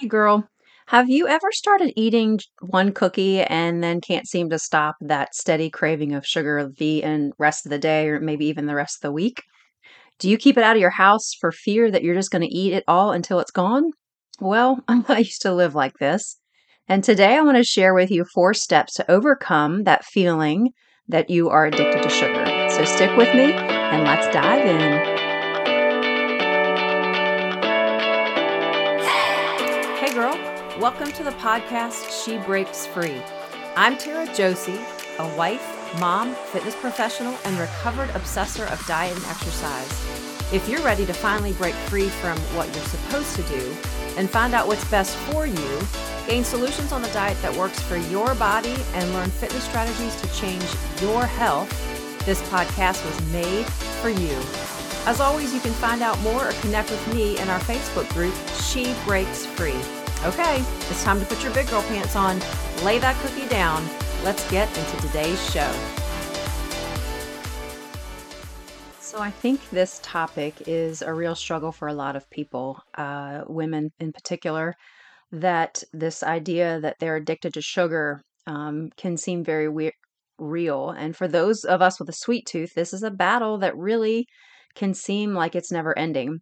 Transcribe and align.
Hey 0.00 0.06
girl, 0.06 0.48
have 0.86 1.10
you 1.10 1.26
ever 1.26 1.50
started 1.50 1.92
eating 1.96 2.38
one 2.60 2.92
cookie 2.92 3.40
and 3.40 3.82
then 3.82 4.00
can't 4.00 4.28
seem 4.28 4.48
to 4.50 4.58
stop 4.58 4.94
that 5.00 5.34
steady 5.34 5.70
craving 5.70 6.14
of 6.14 6.24
sugar 6.24 6.70
the 6.78 7.32
rest 7.36 7.66
of 7.66 7.70
the 7.70 7.80
day 7.80 8.06
or 8.06 8.20
maybe 8.20 8.46
even 8.46 8.66
the 8.66 8.76
rest 8.76 8.98
of 8.98 9.00
the 9.08 9.12
week? 9.12 9.42
Do 10.20 10.30
you 10.30 10.38
keep 10.38 10.56
it 10.56 10.62
out 10.62 10.76
of 10.76 10.80
your 10.80 10.90
house 10.90 11.32
for 11.40 11.50
fear 11.50 11.90
that 11.90 12.04
you're 12.04 12.14
just 12.14 12.30
going 12.30 12.42
to 12.42 12.54
eat 12.54 12.72
it 12.74 12.84
all 12.86 13.10
until 13.10 13.40
it's 13.40 13.50
gone? 13.50 13.90
Well, 14.40 14.78
I 14.88 15.18
used 15.18 15.42
to 15.42 15.52
live 15.52 15.74
like 15.74 15.94
this. 15.98 16.38
And 16.86 17.02
today 17.02 17.36
I 17.36 17.40
want 17.40 17.56
to 17.56 17.64
share 17.64 17.92
with 17.92 18.12
you 18.12 18.24
four 18.24 18.54
steps 18.54 18.94
to 18.94 19.10
overcome 19.10 19.82
that 19.82 20.04
feeling 20.04 20.70
that 21.08 21.28
you 21.28 21.48
are 21.48 21.66
addicted 21.66 22.04
to 22.04 22.08
sugar. 22.08 22.44
So 22.70 22.84
stick 22.84 23.16
with 23.16 23.34
me 23.34 23.52
and 23.52 24.04
let's 24.04 24.32
dive 24.32 24.64
in. 24.64 25.27
Welcome 30.88 31.12
to 31.12 31.22
the 31.22 31.32
podcast 31.32 32.24
She 32.24 32.38
Breaks 32.38 32.86
Free. 32.86 33.20
I'm 33.76 33.98
Tara 33.98 34.26
Josie, 34.34 34.80
a 35.18 35.36
wife, 35.36 36.00
mom, 36.00 36.34
fitness 36.34 36.74
professional, 36.76 37.36
and 37.44 37.58
recovered 37.58 38.08
obsessor 38.14 38.64
of 38.72 38.86
diet 38.86 39.14
and 39.14 39.26
exercise. 39.26 40.50
If 40.50 40.66
you're 40.66 40.80
ready 40.80 41.04
to 41.04 41.12
finally 41.12 41.52
break 41.52 41.74
free 41.74 42.08
from 42.08 42.38
what 42.56 42.74
you're 42.74 42.84
supposed 42.86 43.36
to 43.36 43.42
do 43.42 43.76
and 44.16 44.30
find 44.30 44.54
out 44.54 44.66
what's 44.66 44.90
best 44.90 45.14
for 45.14 45.46
you, 45.46 45.78
gain 46.26 46.42
solutions 46.42 46.90
on 46.90 47.02
the 47.02 47.10
diet 47.10 47.36
that 47.42 47.54
works 47.54 47.82
for 47.82 47.98
your 47.98 48.34
body, 48.36 48.74
and 48.94 49.12
learn 49.12 49.28
fitness 49.28 49.64
strategies 49.64 50.18
to 50.22 50.40
change 50.40 50.64
your 51.02 51.26
health, 51.26 51.68
this 52.24 52.40
podcast 52.48 53.04
was 53.04 53.30
made 53.30 53.66
for 54.00 54.08
you. 54.08 54.38
As 55.04 55.20
always, 55.20 55.52
you 55.52 55.60
can 55.60 55.72
find 55.72 56.00
out 56.00 56.18
more 56.20 56.48
or 56.48 56.52
connect 56.62 56.90
with 56.90 57.14
me 57.14 57.38
in 57.38 57.50
our 57.50 57.60
Facebook 57.60 58.08
group, 58.14 58.34
She 58.62 58.94
Breaks 59.04 59.44
Free. 59.44 59.97
Okay, 60.24 60.64
it's 60.90 61.04
time 61.04 61.20
to 61.20 61.26
put 61.26 61.44
your 61.44 61.54
big 61.54 61.68
girl 61.68 61.82
pants 61.82 62.16
on, 62.16 62.40
lay 62.84 62.98
that 62.98 63.14
cookie 63.22 63.46
down. 63.48 63.88
Let's 64.24 64.50
get 64.50 64.68
into 64.76 65.06
today's 65.06 65.40
show. 65.52 65.72
So, 68.98 69.20
I 69.20 69.30
think 69.30 69.70
this 69.70 70.00
topic 70.02 70.54
is 70.66 71.02
a 71.02 71.14
real 71.14 71.36
struggle 71.36 71.70
for 71.70 71.86
a 71.86 71.94
lot 71.94 72.16
of 72.16 72.28
people, 72.30 72.82
uh, 72.96 73.44
women 73.46 73.92
in 74.00 74.12
particular, 74.12 74.74
that 75.30 75.84
this 75.92 76.24
idea 76.24 76.80
that 76.80 76.96
they're 76.98 77.16
addicted 77.16 77.54
to 77.54 77.62
sugar 77.62 78.20
um, 78.48 78.90
can 78.96 79.16
seem 79.16 79.44
very 79.44 79.68
we- 79.68 79.92
real. 80.36 80.90
And 80.90 81.14
for 81.14 81.28
those 81.28 81.62
of 81.62 81.80
us 81.80 82.00
with 82.00 82.08
a 82.08 82.12
sweet 82.12 82.44
tooth, 82.44 82.74
this 82.74 82.92
is 82.92 83.04
a 83.04 83.10
battle 83.12 83.58
that 83.58 83.76
really 83.76 84.26
can 84.74 84.94
seem 84.94 85.32
like 85.32 85.54
it's 85.54 85.70
never 85.70 85.96
ending. 85.96 86.40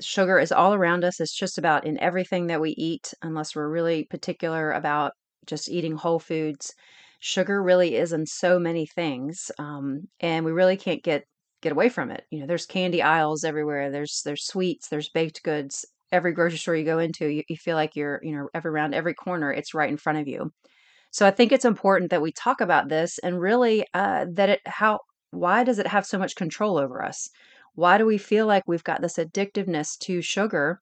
Sugar 0.00 0.38
is 0.38 0.52
all 0.52 0.74
around 0.74 1.04
us. 1.04 1.20
It's 1.20 1.34
just 1.36 1.58
about 1.58 1.84
in 1.86 1.98
everything 2.00 2.46
that 2.46 2.60
we 2.60 2.70
eat, 2.72 3.12
unless 3.22 3.54
we're 3.54 3.68
really 3.68 4.04
particular 4.04 4.72
about 4.72 5.12
just 5.46 5.68
eating 5.68 5.96
whole 5.96 6.18
foods. 6.18 6.74
Sugar 7.20 7.62
really 7.62 7.96
is 7.96 8.12
in 8.12 8.26
so 8.26 8.58
many 8.58 8.86
things, 8.86 9.50
um, 9.58 10.08
and 10.20 10.44
we 10.44 10.52
really 10.52 10.76
can't 10.76 11.02
get 11.02 11.24
get 11.60 11.72
away 11.72 11.88
from 11.88 12.10
it. 12.10 12.24
You 12.30 12.40
know, 12.40 12.46
there's 12.46 12.66
candy 12.66 13.02
aisles 13.02 13.44
everywhere. 13.44 13.90
There's 13.90 14.22
there's 14.24 14.44
sweets. 14.46 14.88
There's 14.88 15.08
baked 15.10 15.42
goods. 15.42 15.84
Every 16.10 16.32
grocery 16.32 16.58
store 16.58 16.76
you 16.76 16.84
go 16.84 16.98
into, 16.98 17.26
you, 17.28 17.42
you 17.48 17.56
feel 17.56 17.76
like 17.76 17.94
you're 17.96 18.20
you 18.22 18.34
know 18.36 18.48
every 18.54 18.70
around 18.70 18.94
every 18.94 19.14
corner, 19.14 19.52
it's 19.52 19.74
right 19.74 19.90
in 19.90 19.96
front 19.98 20.18
of 20.18 20.26
you. 20.28 20.52
So 21.10 21.26
I 21.26 21.30
think 21.30 21.52
it's 21.52 21.64
important 21.64 22.10
that 22.10 22.22
we 22.22 22.32
talk 22.32 22.60
about 22.60 22.88
this 22.88 23.18
and 23.20 23.40
really 23.40 23.86
uh, 23.94 24.26
that 24.32 24.48
it 24.48 24.60
how 24.66 25.00
why 25.30 25.64
does 25.64 25.78
it 25.78 25.86
have 25.86 26.06
so 26.06 26.18
much 26.18 26.36
control 26.36 26.78
over 26.78 27.02
us? 27.04 27.30
Why 27.74 27.98
do 27.98 28.06
we 28.06 28.18
feel 28.18 28.46
like 28.46 28.64
we've 28.66 28.84
got 28.84 29.00
this 29.02 29.16
addictiveness 29.18 29.98
to 30.00 30.22
sugar? 30.22 30.80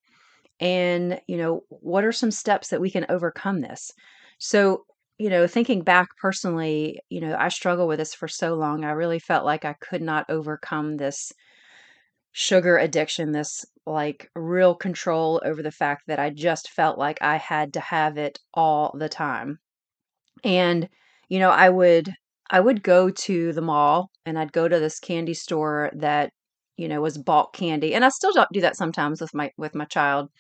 And, 0.61 1.21
you 1.29 1.37
know, 1.39 1.65
what 1.71 2.05
are 2.05 2.13
some 2.13 2.31
steps 2.33 2.69
that 2.69 2.81
we 2.81 2.91
can 2.91 3.07
overcome 3.09 3.61
this? 3.63 3.93
So, 4.39 4.87
you 5.19 5.31
know, 5.31 5.47
thinking 5.47 5.83
back 5.83 6.09
personally, 6.21 7.01
you 7.11 7.21
know, 7.21 7.37
I 7.39 7.49
struggled 7.49 7.89
with 7.89 7.99
this 7.99 8.15
for 8.15 8.29
so 8.29 8.55
long. 8.55 8.85
I 8.85 8.93
really 8.93 9.19
felt 9.21 9.45
like 9.45 9.65
I 9.65 9.75
could 9.75 10.03
not 10.03 10.31
overcome 10.31 10.97
this 10.99 11.33
sugar 12.33 12.77
addiction, 12.79 13.33
this 13.33 13.65
like 13.87 14.31
real 14.35 14.75
control 14.75 15.41
over 15.45 15.63
the 15.63 15.71
fact 15.71 16.05
that 16.07 16.19
I 16.19 16.31
just 16.31 16.71
felt 16.71 16.99
like 16.99 17.21
I 17.23 17.37
had 17.37 17.73
to 17.75 17.81
have 17.81 18.17
it 18.19 18.39
all 18.55 18.95
the 18.99 19.09
time. 19.09 19.59
And, 20.45 20.89
you 21.29 21.39
know, 21.41 21.51
I 21.51 21.71
would 21.71 22.15
I 22.51 22.61
would 22.61 22.83
go 22.83 23.11
to 23.11 23.53
the 23.53 23.63
mall 23.63 24.11
and 24.27 24.39
I'd 24.39 24.53
go 24.53 24.69
to 24.69 24.81
this 24.81 25.01
candy 25.01 25.35
store 25.35 25.91
that, 25.95 26.33
you 26.81 26.89
know, 26.89 27.03
was 27.03 27.19
bulk 27.19 27.55
candy. 27.55 27.95
And 27.95 28.05
I 28.05 28.11
still 28.11 28.33
do 28.53 28.63
that 28.63 28.77
sometimes 28.77 29.21
with 29.21 29.35
my 29.35 29.53
with 29.59 29.75
my 29.77 29.87
child. 29.87 30.31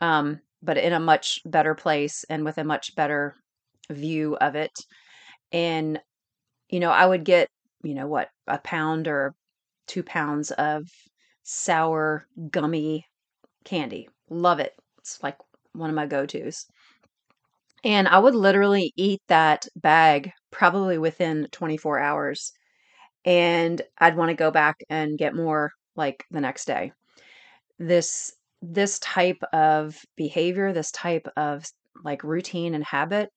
Um, 0.00 0.40
but 0.62 0.78
in 0.78 0.92
a 0.92 1.00
much 1.00 1.40
better 1.46 1.74
place 1.74 2.24
and 2.30 2.44
with 2.44 2.58
a 2.58 2.64
much 2.64 2.94
better 2.96 3.36
view 3.90 4.36
of 4.36 4.56
it. 4.56 4.72
And, 5.52 6.00
you 6.70 6.80
know, 6.80 6.90
I 6.90 7.06
would 7.06 7.24
get, 7.24 7.48
you 7.84 7.94
know, 7.94 8.06
what, 8.08 8.30
a 8.46 8.58
pound 8.58 9.08
or 9.08 9.34
2 9.88 10.02
pounds 10.02 10.52
of 10.52 10.84
sour 11.44 12.26
gummy 12.50 13.06
candy. 13.64 14.08
Love 14.30 14.60
it. 14.60 14.74
It's 14.98 15.22
like 15.22 15.38
one 15.74 15.90
of 15.90 15.96
my 15.96 16.06
go-tos. 16.06 16.66
And 17.84 18.06
I 18.08 18.18
would 18.18 18.34
literally 18.34 18.92
eat 18.96 19.22
that 19.28 19.66
bag 19.76 20.32
probably 20.50 20.98
within 20.98 21.48
24 21.52 21.98
hours, 21.98 22.52
and 23.26 23.82
I'd 23.98 24.16
wanna 24.16 24.34
go 24.34 24.50
back 24.52 24.78
and 24.90 25.18
get 25.18 25.34
more, 25.36 25.72
like, 25.96 26.24
the 26.32 26.40
next 26.42 26.66
day. 26.66 26.92
This 27.78 28.34
this 28.62 28.98
type 29.00 29.42
of 29.52 30.00
behavior, 30.16 30.72
this 30.72 30.90
type 30.92 31.28
of, 31.36 31.66
like, 32.04 32.24
routine 32.24 32.74
and 32.74 32.84
habit, 32.84 33.30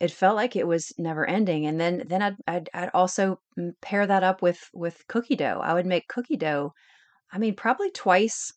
it 0.00 0.10
felt 0.10 0.36
like 0.36 0.56
it 0.56 0.66
was 0.66 0.92
never 0.98 1.26
ending, 1.26 1.66
and 1.66 1.80
then 1.80 2.04
then 2.08 2.22
I'd 2.22 2.36
I'd 2.46 2.70
I'd 2.74 2.90
also, 2.94 3.40
mm, 3.58 3.72
pair 3.82 4.06
that 4.06 4.22
up 4.24 4.42
with 4.42 4.60
with 4.74 5.06
cookie 5.08 5.36
dough. 5.36 5.60
I 5.62 5.74
would 5.74 5.86
make 5.86 6.08
cookie 6.08 6.36
dough, 6.36 6.74
I 7.32 7.38
mean, 7.38 7.56
probably 7.56 7.90
twice 7.92 8.52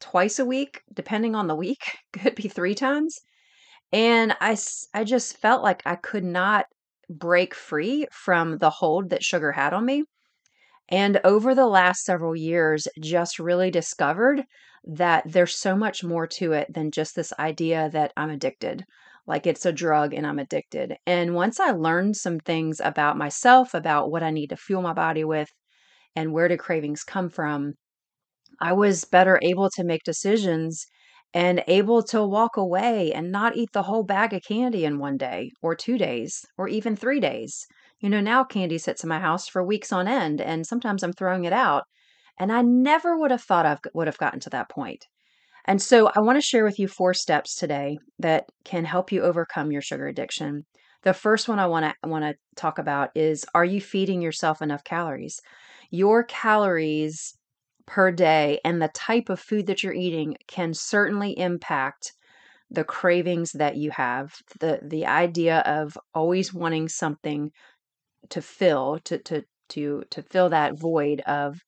twice 0.00 0.38
a 0.40 0.44
week, 0.46 0.82
depending 0.94 1.34
on 1.36 1.48
the 1.48 1.56
week, 1.56 1.84
could 2.14 2.34
be 2.36 2.48
3 2.48 2.74
times. 2.76 3.20
And 3.92 4.36
I 4.40 4.56
I 4.94 5.04
just 5.04 5.36
felt 5.38 5.62
like 5.62 5.82
I 5.86 5.96
could 5.96 6.24
not 6.24 6.66
break 7.18 7.54
free 7.54 8.06
from 8.12 8.58
the 8.58 8.70
hold 8.70 9.10
that 9.10 9.22
sugar 9.24 9.52
had 9.52 9.72
on 9.72 9.86
me. 9.86 10.04
And 10.88 11.20
over 11.24 11.54
the 11.54 11.66
last 11.66 12.04
several 12.04 12.36
years, 12.36 12.86
just 13.00 13.38
really 13.38 13.70
discovered 13.70 14.44
that 14.84 15.24
there's 15.26 15.56
so 15.56 15.76
much 15.76 16.04
more 16.04 16.26
to 16.26 16.52
it 16.52 16.72
than 16.72 16.90
just 16.90 17.14
this 17.14 17.32
idea 17.38 17.88
that 17.92 18.12
I'm 18.16 18.30
addicted, 18.30 18.84
like 19.26 19.46
it's 19.46 19.64
a 19.64 19.72
drug 19.72 20.12
and 20.12 20.26
I'm 20.26 20.38
addicted. 20.38 20.96
And 21.06 21.34
once 21.34 21.60
I 21.60 21.70
learned 21.70 22.16
some 22.16 22.40
things 22.40 22.80
about 22.80 23.16
myself, 23.16 23.74
about 23.74 24.10
what 24.10 24.22
I 24.22 24.30
need 24.30 24.48
to 24.48 24.56
fuel 24.56 24.82
my 24.82 24.92
body 24.92 25.24
with 25.24 25.48
and 26.16 26.32
where 26.32 26.48
do 26.48 26.56
cravings 26.56 27.04
come 27.04 27.30
from, 27.30 27.74
I 28.60 28.72
was 28.72 29.04
better 29.04 29.38
able 29.42 29.70
to 29.70 29.84
make 29.84 30.02
decisions 30.04 30.86
and 31.34 31.62
able 31.68 32.02
to 32.04 32.24
walk 32.26 32.56
away 32.56 33.12
and 33.12 33.32
not 33.32 33.56
eat 33.56 33.72
the 33.72 33.84
whole 33.84 34.02
bag 34.04 34.32
of 34.32 34.42
candy 34.42 34.84
in 34.84 34.98
one 34.98 35.16
day 35.16 35.50
or 35.62 35.74
2 35.74 35.98
days 35.98 36.44
or 36.58 36.68
even 36.68 36.96
3 36.96 37.20
days. 37.20 37.66
You 38.00 38.08
know, 38.10 38.20
now 38.20 38.44
candy 38.44 38.78
sits 38.78 39.02
in 39.02 39.08
my 39.08 39.20
house 39.20 39.48
for 39.48 39.62
weeks 39.64 39.92
on 39.92 40.08
end 40.08 40.40
and 40.40 40.66
sometimes 40.66 41.02
I'm 41.02 41.12
throwing 41.12 41.44
it 41.44 41.52
out. 41.52 41.84
And 42.38 42.52
I 42.52 42.62
never 42.62 43.18
would 43.18 43.30
have 43.32 43.42
thought 43.42 43.66
I 43.66 43.78
would 43.94 44.06
have 44.08 44.18
gotten 44.18 44.40
to 44.40 44.50
that 44.50 44.70
point. 44.70 45.06
And 45.66 45.80
so 45.80 46.08
I 46.14 46.20
want 46.20 46.36
to 46.36 46.42
share 46.42 46.64
with 46.64 46.78
you 46.78 46.88
four 46.88 47.14
steps 47.14 47.54
today 47.56 47.98
that 48.18 48.46
can 48.64 48.84
help 48.84 49.12
you 49.12 49.22
overcome 49.22 49.70
your 49.72 49.82
sugar 49.82 50.06
addiction. 50.06 50.64
The 51.02 51.14
first 51.14 51.48
one 51.48 51.58
I 51.58 51.66
want 51.66 51.84
to 51.84 51.94
I 52.02 52.06
want 52.08 52.24
to 52.24 52.34
talk 52.56 52.78
about 52.78 53.10
is 53.14 53.44
are 53.54 53.64
you 53.64 53.80
feeding 53.80 54.22
yourself 54.22 54.62
enough 54.62 54.84
calories? 54.84 55.40
Your 55.90 56.24
calories 56.24 57.34
per 57.86 58.10
day 58.12 58.60
and 58.64 58.80
the 58.80 58.88
type 58.88 59.28
of 59.28 59.40
food 59.40 59.66
that 59.66 59.82
you're 59.82 59.94
eating 59.94 60.36
can 60.48 60.74
certainly 60.74 61.38
impact 61.38 62.12
the 62.70 62.84
cravings 62.84 63.52
that 63.52 63.76
you 63.76 63.90
have. 63.92 64.34
The 64.60 64.80
the 64.82 65.06
idea 65.06 65.60
of 65.60 65.98
always 66.14 66.54
wanting 66.54 66.88
something 66.88 67.52
to 68.30 68.42
fill 68.42 68.98
to 69.04 69.18
to 69.18 69.44
to 69.70 70.04
to 70.10 70.22
fill 70.22 70.50
that 70.50 70.78
void 70.78 71.20
of 71.22 71.60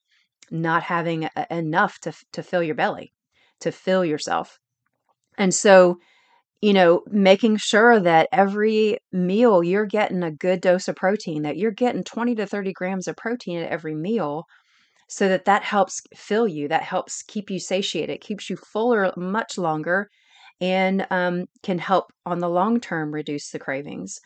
not 0.51 0.83
having 0.85 1.25
e- 1.25 1.29
enough 1.51 1.99
to 2.01 2.13
to 2.33 2.43
fill 2.43 2.63
your 2.63 2.75
belly, 2.77 3.13
to 3.61 3.73
fill 3.73 4.05
yourself. 4.05 4.59
And 5.39 5.55
so, 5.55 5.99
you 6.63 6.73
know, 6.75 7.03
making 7.09 7.59
sure 7.59 8.01
that 8.01 8.29
every 8.33 8.99
meal 9.13 9.63
you're 9.65 9.87
getting 9.87 10.23
a 10.23 10.31
good 10.33 10.61
dose 10.61 10.89
of 10.89 10.97
protein, 10.97 11.43
that 11.43 11.57
you're 11.59 11.71
getting 11.73 12.05
20 12.05 12.35
to 12.37 12.47
30 12.47 12.73
grams 12.73 13.09
of 13.09 13.17
protein 13.17 13.59
at 13.61 13.71
every 13.71 13.95
meal 13.95 14.47
so 15.09 15.29
that 15.29 15.45
that 15.45 15.63
helps 15.63 16.01
fill 16.15 16.49
you, 16.49 16.69
that 16.69 16.83
helps 16.83 17.23
keep 17.23 17.51
you 17.51 17.59
satiated, 17.59 18.21
keeps 18.21 18.49
you 18.51 18.57
fuller 18.57 19.13
much 19.17 19.59
longer, 19.59 20.09
and 20.61 21.07
um, 21.11 21.47
can 21.63 21.79
help 21.79 22.13
on 22.27 22.39
the 22.41 22.49
long 22.49 22.81
term 22.81 23.13
reduce 23.13 23.51
the 23.51 23.59
cravings. 23.59 24.21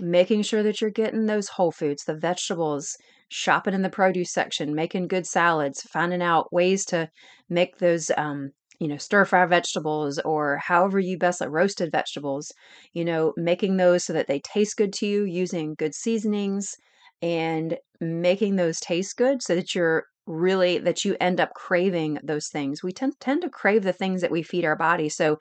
Making 0.00 0.42
sure 0.42 0.62
that 0.62 0.80
you're 0.80 0.90
getting 0.90 1.26
those 1.26 1.48
whole 1.48 1.72
foods, 1.72 2.04
the 2.04 2.14
vegetables, 2.14 2.96
shopping 3.28 3.74
in 3.74 3.82
the 3.82 3.88
produce 3.90 4.30
section, 4.32 4.74
making 4.74 5.08
good 5.08 5.26
salads, 5.26 5.82
finding 5.82 6.22
out 6.22 6.52
ways 6.52 6.84
to 6.86 7.10
make 7.48 7.78
those 7.78 8.10
um, 8.16 8.50
you 8.78 8.88
know, 8.88 8.98
stir 8.98 9.24
fry 9.24 9.46
vegetables 9.46 10.18
or 10.18 10.58
however 10.58 10.98
you 11.00 11.16
best 11.16 11.40
like 11.40 11.50
roasted 11.50 11.90
vegetables, 11.92 12.52
you 12.92 13.04
know, 13.04 13.32
making 13.36 13.76
those 13.76 14.04
so 14.04 14.12
that 14.12 14.26
they 14.26 14.40
taste 14.40 14.76
good 14.76 14.92
to 14.92 15.06
you 15.06 15.24
using 15.24 15.74
good 15.74 15.94
seasonings 15.94 16.74
and 17.22 17.76
making 18.00 18.56
those 18.56 18.78
taste 18.80 19.16
good 19.16 19.42
so 19.42 19.54
that 19.54 19.74
you're 19.74 20.04
really 20.26 20.78
that 20.78 21.04
you 21.04 21.16
end 21.20 21.40
up 21.40 21.54
craving 21.54 22.18
those 22.22 22.48
things. 22.48 22.82
We 22.82 22.92
tend 22.92 23.14
tend 23.20 23.42
to 23.42 23.50
crave 23.50 23.82
the 23.82 23.92
things 23.92 24.20
that 24.20 24.30
we 24.30 24.42
feed 24.42 24.64
our 24.64 24.76
body. 24.76 25.08
So 25.08 25.38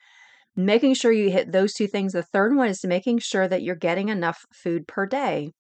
making 0.56 0.94
sure 0.94 1.12
you 1.12 1.32
hit 1.32 1.52
those 1.52 1.74
two 1.74 1.88
things. 1.88 2.14
The 2.14 2.24
third 2.24 2.56
one 2.56 2.70
is 2.70 2.86
making 2.86 3.20
sure 3.20 3.48
that 3.48 3.64
you're 3.64 3.76
getting 3.76 4.10
enough 4.10 4.46
food 4.54 4.88
per 4.88 5.06
day. 5.06 5.52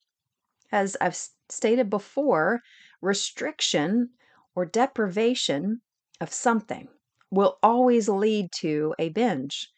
As 0.71 0.95
I've 1.01 1.17
stated 1.49 1.89
before, 1.89 2.61
restriction 3.01 4.09
or 4.55 4.65
deprivation 4.65 5.81
of 6.21 6.31
something 6.31 6.87
will 7.31 7.57
always 7.61 8.07
lead 8.07 8.51
to 8.59 8.93
a 8.99 9.09
binge. 9.09 9.69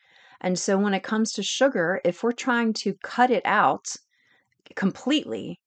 And 0.41 0.57
so 0.59 0.77
when 0.77 0.93
it 0.93 1.03
comes 1.03 1.31
to 1.33 1.43
sugar, 1.43 1.99
if 2.05 2.21
we're 2.21 2.31
trying 2.31 2.73
to 2.73 2.93
cut 3.03 3.31
it 3.31 3.41
out 3.45 3.87
completely, 4.75 5.59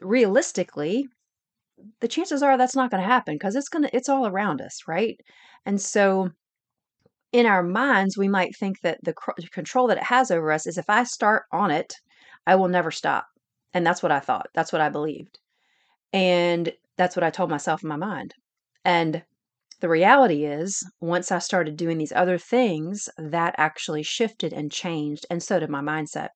realistically, 0.00 1.06
the 2.00 2.08
chances 2.08 2.42
are 2.42 2.56
that's 2.58 2.76
not 2.76 2.90
going 2.90 3.02
to 3.02 3.08
happen 3.08 3.34
because 3.34 3.56
it's 3.56 3.68
going 3.68 3.84
to 3.84 3.96
it's 3.96 4.08
all 4.08 4.26
around 4.26 4.60
us, 4.60 4.80
right? 4.86 5.18
And 5.66 5.80
so 5.80 6.30
in 7.32 7.46
our 7.46 7.62
minds, 7.62 8.16
we 8.18 8.28
might 8.28 8.56
think 8.56 8.80
that 8.82 8.98
the 9.02 9.12
cr- 9.12 9.32
control 9.52 9.86
that 9.88 9.98
it 9.98 10.04
has 10.04 10.30
over 10.30 10.50
us 10.52 10.66
is 10.66 10.78
if 10.78 10.90
I 10.90 11.04
start 11.04 11.44
on 11.52 11.70
it, 11.70 11.94
I 12.46 12.56
will 12.56 12.68
never 12.68 12.90
stop. 12.90 13.26
And 13.72 13.86
that's 13.86 14.02
what 14.02 14.12
I 14.12 14.20
thought. 14.20 14.48
That's 14.54 14.72
what 14.72 14.82
I 14.82 14.88
believed. 14.88 15.38
And 16.12 16.72
that's 16.96 17.16
what 17.16 17.22
I 17.22 17.30
told 17.30 17.50
myself 17.50 17.82
in 17.82 17.88
my 17.88 17.96
mind. 17.96 18.34
And 18.84 19.22
the 19.80 19.88
reality 19.88 20.44
is, 20.44 20.84
once 21.00 21.32
I 21.32 21.38
started 21.38 21.76
doing 21.76 21.98
these 21.98 22.12
other 22.12 22.36
things, 22.36 23.08
that 23.16 23.54
actually 23.56 24.02
shifted 24.02 24.52
and 24.52 24.70
changed. 24.70 25.24
And 25.30 25.42
so 25.42 25.60
did 25.60 25.70
my 25.70 25.80
mindset. 25.80 26.28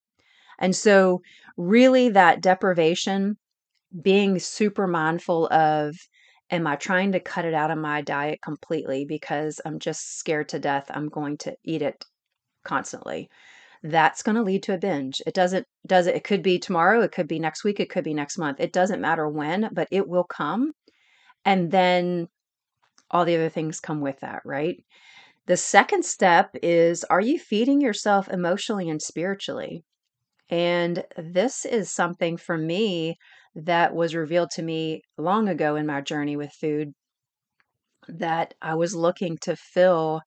And 0.58 0.74
so, 0.74 1.20
really, 1.56 2.08
that 2.10 2.40
deprivation, 2.40 3.36
being 4.02 4.38
super 4.38 4.86
mindful 4.86 5.46
of 5.48 5.96
am 6.50 6.66
I 6.66 6.76
trying 6.76 7.12
to 7.12 7.20
cut 7.20 7.44
it 7.44 7.54
out 7.54 7.70
of 7.70 7.78
my 7.78 8.02
diet 8.02 8.40
completely 8.42 9.04
because 9.04 9.60
I'm 9.64 9.78
just 9.78 10.18
scared 10.18 10.48
to 10.50 10.58
death 10.58 10.90
I'm 10.90 11.08
going 11.08 11.38
to 11.38 11.56
eat 11.64 11.82
it 11.82 12.04
constantly? 12.64 13.28
That's 13.82 14.22
going 14.22 14.36
to 14.36 14.42
lead 14.42 14.62
to 14.64 14.74
a 14.74 14.78
binge. 14.78 15.20
It 15.26 15.34
doesn't 15.34 15.66
does 15.86 16.06
it 16.06 16.16
it 16.16 16.24
could 16.24 16.42
be 16.42 16.58
tomorrow, 16.58 17.02
it 17.02 17.12
could 17.12 17.28
be 17.28 17.38
next 17.38 17.64
week, 17.64 17.80
it 17.80 17.90
could 17.90 18.04
be 18.04 18.14
next 18.14 18.38
month. 18.38 18.60
It 18.60 18.72
doesn't 18.72 19.00
matter 19.00 19.28
when, 19.28 19.68
but 19.72 19.88
it 19.90 20.08
will 20.08 20.24
come. 20.24 20.72
And 21.44 21.70
then 21.70 22.28
all 23.10 23.24
the 23.24 23.36
other 23.36 23.50
things 23.50 23.80
come 23.80 24.00
with 24.00 24.20
that, 24.20 24.42
right? 24.44 24.82
The 25.46 25.56
second 25.56 26.04
step 26.04 26.50
is 26.62 27.04
are 27.04 27.20
you 27.20 27.38
feeding 27.38 27.80
yourself 27.80 28.28
emotionally 28.28 28.88
and 28.88 29.00
spiritually? 29.02 29.84
And 30.50 31.04
this 31.16 31.64
is 31.64 31.90
something 31.90 32.36
for 32.36 32.56
me 32.56 33.16
that 33.54 33.94
was 33.94 34.14
revealed 34.14 34.50
to 34.52 34.62
me 34.62 35.02
long 35.18 35.48
ago 35.48 35.76
in 35.76 35.86
my 35.86 36.00
journey 36.00 36.36
with 36.36 36.52
food 36.52 36.92
that 38.08 38.54
I 38.62 38.74
was 38.74 38.94
looking 38.94 39.38
to 39.42 39.56
fill 39.56 40.22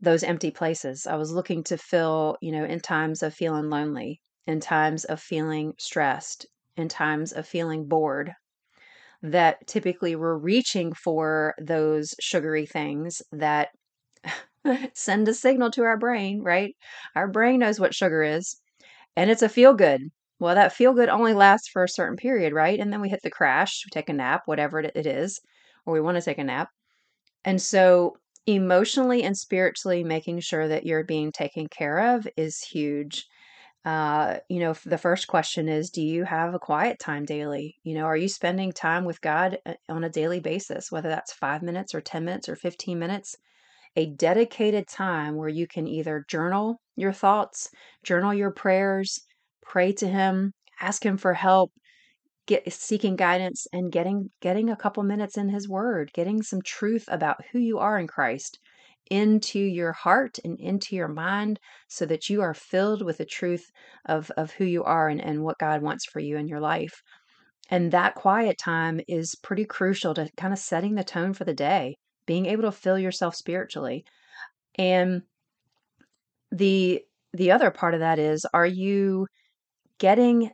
those 0.00 0.22
empty 0.22 0.50
places. 0.50 1.06
I 1.06 1.16
was 1.16 1.32
looking 1.32 1.64
to 1.64 1.78
fill, 1.78 2.36
you 2.40 2.52
know, 2.52 2.64
in 2.64 2.80
times 2.80 3.22
of 3.22 3.34
feeling 3.34 3.70
lonely, 3.70 4.20
in 4.46 4.60
times 4.60 5.04
of 5.04 5.20
feeling 5.20 5.74
stressed, 5.78 6.46
in 6.76 6.88
times 6.88 7.32
of 7.32 7.46
feeling 7.46 7.86
bored, 7.86 8.32
that 9.22 9.66
typically 9.66 10.16
we're 10.16 10.36
reaching 10.38 10.92
for 10.92 11.54
those 11.60 12.14
sugary 12.20 12.66
things 12.66 13.22
that 13.32 13.70
send 14.94 15.28
a 15.28 15.34
signal 15.34 15.70
to 15.72 15.84
our 15.84 15.98
brain, 15.98 16.42
right? 16.42 16.74
Our 17.14 17.28
brain 17.28 17.60
knows 17.60 17.80
what 17.80 17.94
sugar 17.94 18.22
is, 18.22 18.60
and 19.16 19.30
it's 19.30 19.42
a 19.42 19.48
feel 19.48 19.74
good. 19.74 20.02
Well, 20.44 20.56
that 20.56 20.74
feel 20.74 20.92
good 20.92 21.08
only 21.08 21.32
lasts 21.32 21.68
for 21.68 21.82
a 21.84 21.88
certain 21.88 22.18
period, 22.18 22.52
right? 22.52 22.78
And 22.78 22.92
then 22.92 23.00
we 23.00 23.08
hit 23.08 23.22
the 23.22 23.30
crash, 23.30 23.82
we 23.86 23.88
take 23.90 24.10
a 24.10 24.12
nap, 24.12 24.42
whatever 24.44 24.78
it 24.78 25.06
is, 25.06 25.40
or 25.86 25.94
we 25.94 26.02
want 26.02 26.18
to 26.18 26.22
take 26.22 26.36
a 26.36 26.44
nap. 26.44 26.68
And 27.44 27.62
so, 27.62 28.18
emotionally 28.46 29.22
and 29.22 29.36
spiritually 29.38 30.04
making 30.04 30.40
sure 30.40 30.68
that 30.68 30.86
you're 30.86 31.04
being 31.04 31.32
taken 31.32 31.68
care 31.68 32.14
of 32.16 32.28
is 32.36 32.60
huge. 32.62 33.26
Uh, 33.86 34.38
you 34.50 34.60
know, 34.60 34.74
the 34.84 34.98
first 34.98 35.28
question 35.28 35.68
is 35.68 35.90
Do 35.90 36.02
you 36.02 36.24
have 36.24 36.54
a 36.54 36.58
quiet 36.58 36.98
time 36.98 37.24
daily? 37.24 37.76
You 37.84 37.94
know, 37.94 38.04
are 38.04 38.16
you 38.16 38.28
spending 38.28 38.72
time 38.72 39.04
with 39.06 39.20
God 39.22 39.58
uh, 39.66 39.74
on 39.88 40.04
a 40.04 40.10
daily 40.10 40.40
basis, 40.40 40.92
whether 40.92 41.08
that's 41.08 41.32
five 41.32 41.62
minutes 41.62 41.94
or 41.94 42.02
10 42.02 42.24
minutes 42.24 42.48
or 42.48 42.56
15 42.56 42.98
minutes? 42.98 43.36
A 43.96 44.06
dedicated 44.06 44.86
time 44.88 45.36
where 45.36 45.48
you 45.48 45.66
can 45.66 45.88
either 45.88 46.24
journal 46.28 46.80
your 46.96 47.12
thoughts, 47.12 47.70
journal 48.04 48.34
your 48.34 48.52
prayers, 48.52 49.20
pray 49.64 49.92
to 49.94 50.08
him, 50.08 50.52
ask 50.80 51.04
him 51.04 51.16
for 51.16 51.34
help, 51.34 51.72
get 52.46 52.70
seeking 52.72 53.16
guidance 53.16 53.66
and 53.72 53.92
getting 53.92 54.30
getting 54.40 54.70
a 54.70 54.76
couple 54.76 55.02
minutes 55.02 55.36
in 55.36 55.48
his 55.48 55.68
word, 55.68 56.10
getting 56.14 56.42
some 56.42 56.62
truth 56.62 57.04
about 57.08 57.44
who 57.52 57.58
you 57.58 57.78
are 57.78 57.98
in 57.98 58.06
Christ 58.06 58.58
into 59.10 59.58
your 59.58 59.92
heart 59.92 60.38
and 60.44 60.58
into 60.58 60.96
your 60.96 61.08
mind 61.08 61.58
so 61.88 62.06
that 62.06 62.30
you 62.30 62.40
are 62.40 62.54
filled 62.54 63.02
with 63.02 63.18
the 63.18 63.24
truth 63.24 63.70
of 64.06 64.30
of 64.36 64.52
who 64.52 64.64
you 64.64 64.82
are 64.84 65.08
and, 65.08 65.20
and 65.20 65.42
what 65.42 65.58
God 65.58 65.82
wants 65.82 66.06
for 66.06 66.20
you 66.20 66.36
in 66.36 66.48
your 66.48 66.60
life. 66.60 67.02
And 67.70 67.92
that 67.92 68.14
quiet 68.14 68.58
time 68.58 69.00
is 69.08 69.34
pretty 69.42 69.64
crucial 69.64 70.14
to 70.14 70.28
kind 70.36 70.52
of 70.52 70.58
setting 70.58 70.94
the 70.94 71.04
tone 71.04 71.32
for 71.32 71.44
the 71.44 71.54
day, 71.54 71.96
being 72.26 72.46
able 72.46 72.62
to 72.64 72.72
fill 72.72 72.98
yourself 72.98 73.34
spiritually. 73.34 74.04
And 74.76 75.22
the 76.50 77.02
the 77.32 77.50
other 77.50 77.70
part 77.70 77.94
of 77.94 78.00
that 78.00 78.18
is 78.18 78.46
are 78.54 78.66
you 78.66 79.26
getting 79.98 80.50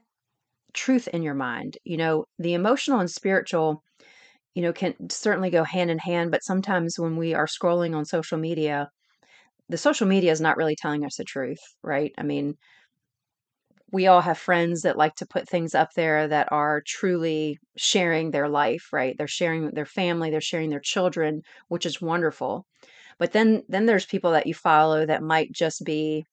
truth 0.74 1.08
in 1.08 1.22
your 1.22 1.34
mind. 1.34 1.78
You 1.84 1.96
know, 1.98 2.26
the 2.38 2.54
emotional 2.54 3.00
and 3.00 3.10
spiritual, 3.10 3.82
you 4.54 4.62
know, 4.62 4.72
can 4.72 4.94
certainly 5.10 5.50
go 5.50 5.64
hand 5.64 5.90
in 5.90 5.98
hand, 5.98 6.30
but 6.32 6.44
sometimes 6.44 6.98
when 6.98 7.16
we 7.16 7.34
are 7.34 7.46
scrolling 7.46 7.96
on 7.96 8.04
social 8.06 8.38
media, 8.38 8.90
the 9.68 9.78
social 9.78 10.06
media 10.06 10.32
is 10.32 10.40
not 10.40 10.56
really 10.56 10.76
telling 10.76 11.04
us 11.04 11.16
the 11.16 11.24
truth, 11.24 11.60
right? 11.82 12.12
I 12.18 12.24
mean, 12.24 12.56
we 13.92 14.06
all 14.06 14.20
have 14.20 14.38
friends 14.38 14.82
that 14.82 14.96
like 14.96 15.14
to 15.16 15.26
put 15.26 15.48
things 15.48 15.74
up 15.74 15.90
there 15.96 16.28
that 16.28 16.50
are 16.52 16.82
truly 16.86 17.58
sharing 17.76 18.30
their 18.30 18.48
life, 18.48 18.88
right? 18.92 19.16
They're 19.18 19.26
sharing 19.26 19.70
their 19.70 19.86
family, 19.86 20.30
they're 20.30 20.40
sharing 20.40 20.70
their 20.70 20.80
children, 20.80 21.42
which 21.68 21.86
is 21.86 22.00
wonderful. 22.00 22.66
But 23.18 23.32
then 23.32 23.62
then 23.68 23.86
there's 23.86 24.06
people 24.06 24.32
that 24.32 24.46
you 24.48 24.54
follow 24.54 25.06
that 25.06 25.22
might 25.22 25.52
just 25.52 25.84
be 25.84 26.26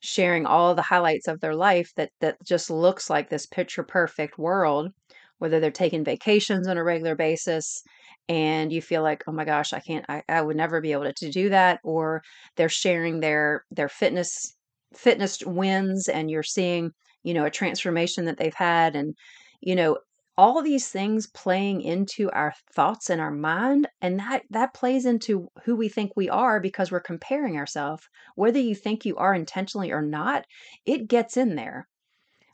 sharing 0.00 0.46
all 0.46 0.74
the 0.74 0.82
highlights 0.82 1.28
of 1.28 1.40
their 1.40 1.54
life 1.54 1.90
that 1.96 2.10
that 2.20 2.36
just 2.44 2.70
looks 2.70 3.10
like 3.10 3.28
this 3.28 3.46
picture 3.46 3.82
perfect 3.82 4.38
world 4.38 4.92
whether 5.38 5.60
they're 5.60 5.70
taking 5.70 6.04
vacations 6.04 6.66
on 6.68 6.78
a 6.78 6.84
regular 6.84 7.14
basis 7.14 7.82
and 8.28 8.72
you 8.72 8.80
feel 8.82 9.02
like 9.02 9.22
oh 9.26 9.32
my 9.32 9.44
gosh 9.44 9.72
i 9.72 9.80
can't 9.80 10.04
i, 10.08 10.22
I 10.28 10.42
would 10.42 10.56
never 10.56 10.80
be 10.80 10.92
able 10.92 11.04
to, 11.04 11.12
to 11.14 11.30
do 11.30 11.48
that 11.50 11.80
or 11.84 12.22
they're 12.56 12.68
sharing 12.68 13.20
their 13.20 13.64
their 13.70 13.88
fitness 13.88 14.54
fitness 14.94 15.38
wins 15.44 16.08
and 16.08 16.30
you're 16.30 16.42
seeing 16.42 16.90
you 17.22 17.34
know 17.34 17.44
a 17.44 17.50
transformation 17.50 18.24
that 18.26 18.38
they've 18.38 18.54
had 18.54 18.96
and 18.96 19.14
you 19.60 19.74
know 19.74 19.98
all 20.38 20.62
these 20.62 20.88
things 20.88 21.26
playing 21.28 21.80
into 21.80 22.30
our 22.32 22.52
thoughts 22.72 23.08
and 23.10 23.20
our 23.20 23.30
mind 23.30 23.88
and 24.02 24.18
that 24.20 24.42
that 24.50 24.74
plays 24.74 25.06
into 25.06 25.48
who 25.64 25.74
we 25.74 25.88
think 25.88 26.12
we 26.14 26.28
are 26.28 26.60
because 26.60 26.90
we're 26.90 27.00
comparing 27.00 27.56
ourselves 27.56 28.08
whether 28.34 28.58
you 28.58 28.74
think 28.74 29.04
you 29.04 29.16
are 29.16 29.34
intentionally 29.34 29.90
or 29.92 30.02
not 30.02 30.44
it 30.84 31.08
gets 31.08 31.36
in 31.36 31.54
there. 31.56 31.88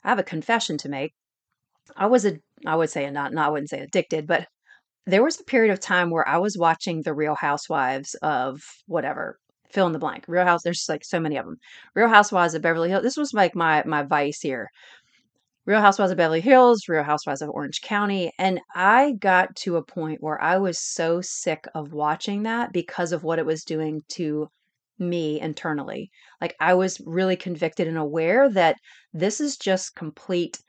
I 0.03 0.09
have 0.09 0.19
a 0.19 0.23
confession 0.23 0.77
to 0.79 0.89
make. 0.89 1.13
I 1.97 2.07
was 2.07 2.25
a 2.25 2.39
i 2.65 2.75
would 2.75 2.89
say 2.89 3.05
a 3.05 3.11
not, 3.11 3.33
not 3.33 3.47
i 3.47 3.49
wouldn't 3.49 3.69
say 3.69 3.79
addicted 3.79 4.27
but 4.27 4.47
there 5.05 5.23
was 5.23 5.39
a 5.39 5.43
period 5.43 5.71
of 5.71 5.79
time 5.79 6.09
where 6.09 6.27
i 6.27 6.37
was 6.37 6.57
watching 6.57 7.01
the 7.01 7.13
real 7.13 7.35
housewives 7.35 8.15
of 8.21 8.61
whatever 8.87 9.37
fill 9.71 9.87
in 9.87 9.93
the 9.93 9.99
blank 9.99 10.25
real 10.27 10.45
house 10.45 10.63
there's 10.63 10.85
like 10.89 11.03
so 11.03 11.19
many 11.19 11.37
of 11.37 11.45
them 11.45 11.57
real 11.95 12.07
housewives 12.07 12.53
of 12.53 12.61
beverly 12.61 12.89
hills 12.89 13.03
this 13.03 13.17
was 13.17 13.33
like 13.33 13.55
my 13.55 13.83
my 13.85 14.03
vice 14.03 14.39
here 14.41 14.69
Real 15.65 15.81
Housewives 15.81 16.11
of 16.11 16.17
Beverly 16.17 16.41
Hills, 16.41 16.87
Real 16.87 17.03
Housewives 17.03 17.41
of 17.41 17.49
Orange 17.49 17.81
County. 17.81 18.31
And 18.37 18.59
I 18.75 19.13
got 19.13 19.55
to 19.57 19.77
a 19.77 19.83
point 19.83 20.21
where 20.21 20.41
I 20.41 20.57
was 20.57 20.79
so 20.79 21.21
sick 21.21 21.65
of 21.75 21.93
watching 21.93 22.43
that 22.43 22.73
because 22.73 23.11
of 23.11 23.23
what 23.23 23.39
it 23.39 23.45
was 23.45 23.63
doing 23.63 24.01
to 24.09 24.49
me 24.99 25.39
internally. 25.39 26.11
Like 26.41 26.55
I 26.59 26.73
was 26.73 27.01
really 27.05 27.35
convicted 27.35 27.87
and 27.87 27.97
aware 27.97 28.49
that 28.49 28.77
this 29.13 29.39
is 29.39 29.57
just 29.57 29.95
complete 29.95 30.59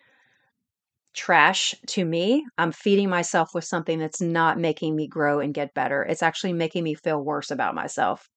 trash 1.15 1.75
to 1.87 2.05
me. 2.05 2.45
I'm 2.59 2.73
feeding 2.73 3.09
myself 3.09 3.51
with 3.55 3.65
something 3.65 3.99
that's 3.99 4.21
not 4.21 4.59
making 4.59 4.97
me 4.97 5.07
grow 5.07 5.39
and 5.41 5.55
get 5.55 5.75
better. 5.75 6.03
It's 6.03 6.23
actually 6.23 6.53
making 6.53 6.83
me 6.85 6.95
feel 6.95 7.23
worse 7.23 7.51
about 7.51 7.75
myself. 7.75 8.29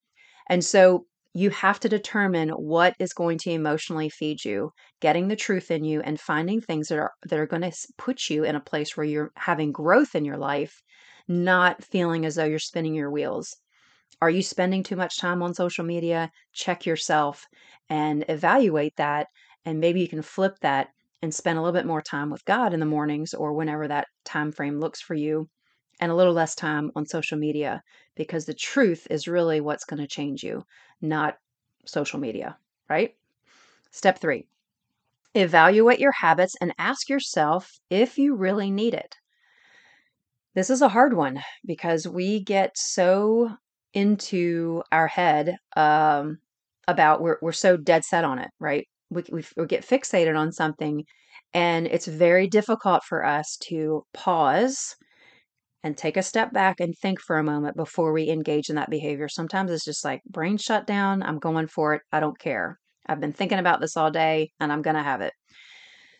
And 0.48 0.64
so 0.64 1.06
you 1.38 1.50
have 1.50 1.78
to 1.80 1.88
determine 1.88 2.48
what 2.50 2.94
is 2.98 3.12
going 3.12 3.38
to 3.38 3.50
emotionally 3.50 4.08
feed 4.08 4.44
you 4.44 4.72
getting 5.00 5.28
the 5.28 5.36
truth 5.36 5.70
in 5.70 5.84
you 5.84 6.00
and 6.02 6.20
finding 6.20 6.60
things 6.60 6.88
that 6.88 6.98
are 6.98 7.12
that 7.24 7.38
are 7.38 7.46
going 7.46 7.62
to 7.62 7.72
put 7.98 8.28
you 8.30 8.44
in 8.44 8.56
a 8.56 8.60
place 8.70 8.96
where 8.96 9.06
you're 9.06 9.32
having 9.36 9.72
growth 9.72 10.14
in 10.14 10.24
your 10.24 10.38
life 10.38 10.82
not 11.28 11.84
feeling 11.84 12.24
as 12.26 12.34
though 12.36 12.44
you're 12.44 12.58
spinning 12.58 12.94
your 12.94 13.10
wheels 13.10 13.56
Are 14.22 14.30
you 14.30 14.42
spending 14.42 14.84
too 14.84 14.94
much 14.96 15.18
time 15.18 15.42
on 15.42 15.54
social 15.54 15.84
media? 15.84 16.30
Check 16.52 16.86
yourself 16.86 17.46
and 17.88 18.24
evaluate 18.28 18.94
that. 18.96 19.26
And 19.64 19.80
maybe 19.80 20.00
you 20.00 20.08
can 20.08 20.22
flip 20.22 20.56
that 20.60 20.90
and 21.20 21.34
spend 21.34 21.58
a 21.58 21.62
little 21.62 21.78
bit 21.78 21.86
more 21.86 22.02
time 22.02 22.30
with 22.30 22.44
God 22.44 22.72
in 22.72 22.80
the 22.80 22.86
mornings 22.86 23.34
or 23.34 23.52
whenever 23.54 23.88
that 23.88 24.06
time 24.24 24.52
frame 24.52 24.78
looks 24.78 25.00
for 25.00 25.14
you 25.14 25.48
and 26.00 26.10
a 26.10 26.14
little 26.14 26.32
less 26.32 26.54
time 26.54 26.90
on 26.96 27.06
social 27.06 27.38
media 27.38 27.82
because 28.14 28.44
the 28.44 28.54
truth 28.54 29.06
is 29.10 29.28
really 29.28 29.60
what's 29.60 29.84
going 29.84 30.00
to 30.00 30.06
change 30.06 30.42
you, 30.42 30.64
not 31.00 31.38
social 31.86 32.18
media, 32.18 32.56
right? 32.88 33.14
Step 33.90 34.18
3. 34.18 34.46
Evaluate 35.34 36.00
your 36.00 36.12
habits 36.12 36.54
and 36.60 36.74
ask 36.78 37.08
yourself 37.08 37.70
if 37.90 38.18
you 38.18 38.34
really 38.34 38.70
need 38.70 38.94
it. 38.94 39.16
This 40.54 40.70
is 40.70 40.82
a 40.82 40.88
hard 40.88 41.14
one 41.14 41.42
because 41.64 42.08
we 42.08 42.42
get 42.42 42.76
so 42.76 43.56
into 43.94 44.82
our 44.90 45.06
head 45.06 45.56
um, 45.76 46.38
about 46.86 47.20
we're 47.20 47.38
we're 47.42 47.52
so 47.52 47.76
dead 47.76 48.04
set 48.04 48.24
on 48.24 48.38
it, 48.38 48.50
right? 48.58 48.86
We, 49.10 49.22
we 49.30 49.44
we 49.56 49.66
get 49.66 49.86
fixated 49.86 50.36
on 50.36 50.52
something, 50.52 51.04
and 51.54 51.86
it's 51.86 52.06
very 52.06 52.48
difficult 52.48 53.04
for 53.04 53.24
us 53.24 53.56
to 53.68 54.04
pause 54.12 54.96
and 55.84 55.96
take 55.96 56.16
a 56.16 56.22
step 56.22 56.52
back 56.52 56.80
and 56.80 56.94
think 56.96 57.20
for 57.20 57.38
a 57.38 57.44
moment 57.44 57.76
before 57.76 58.12
we 58.12 58.28
engage 58.28 58.68
in 58.68 58.76
that 58.76 58.90
behavior. 58.90 59.28
Sometimes 59.28 59.70
it's 59.70 59.84
just 59.84 60.04
like 60.04 60.22
brain 60.24 60.56
shut 60.56 60.86
down. 60.86 61.22
I'm 61.22 61.38
going 61.38 61.68
for 61.68 61.94
it. 61.94 62.02
I 62.12 62.20
don't 62.20 62.38
care. 62.38 62.78
I've 63.06 63.20
been 63.20 63.32
thinking 63.32 63.58
about 63.58 63.80
this 63.80 63.96
all 63.96 64.10
day, 64.10 64.50
and 64.60 64.72
I'm 64.72 64.82
going 64.82 64.96
to 64.96 65.02
have 65.02 65.20
it. 65.20 65.32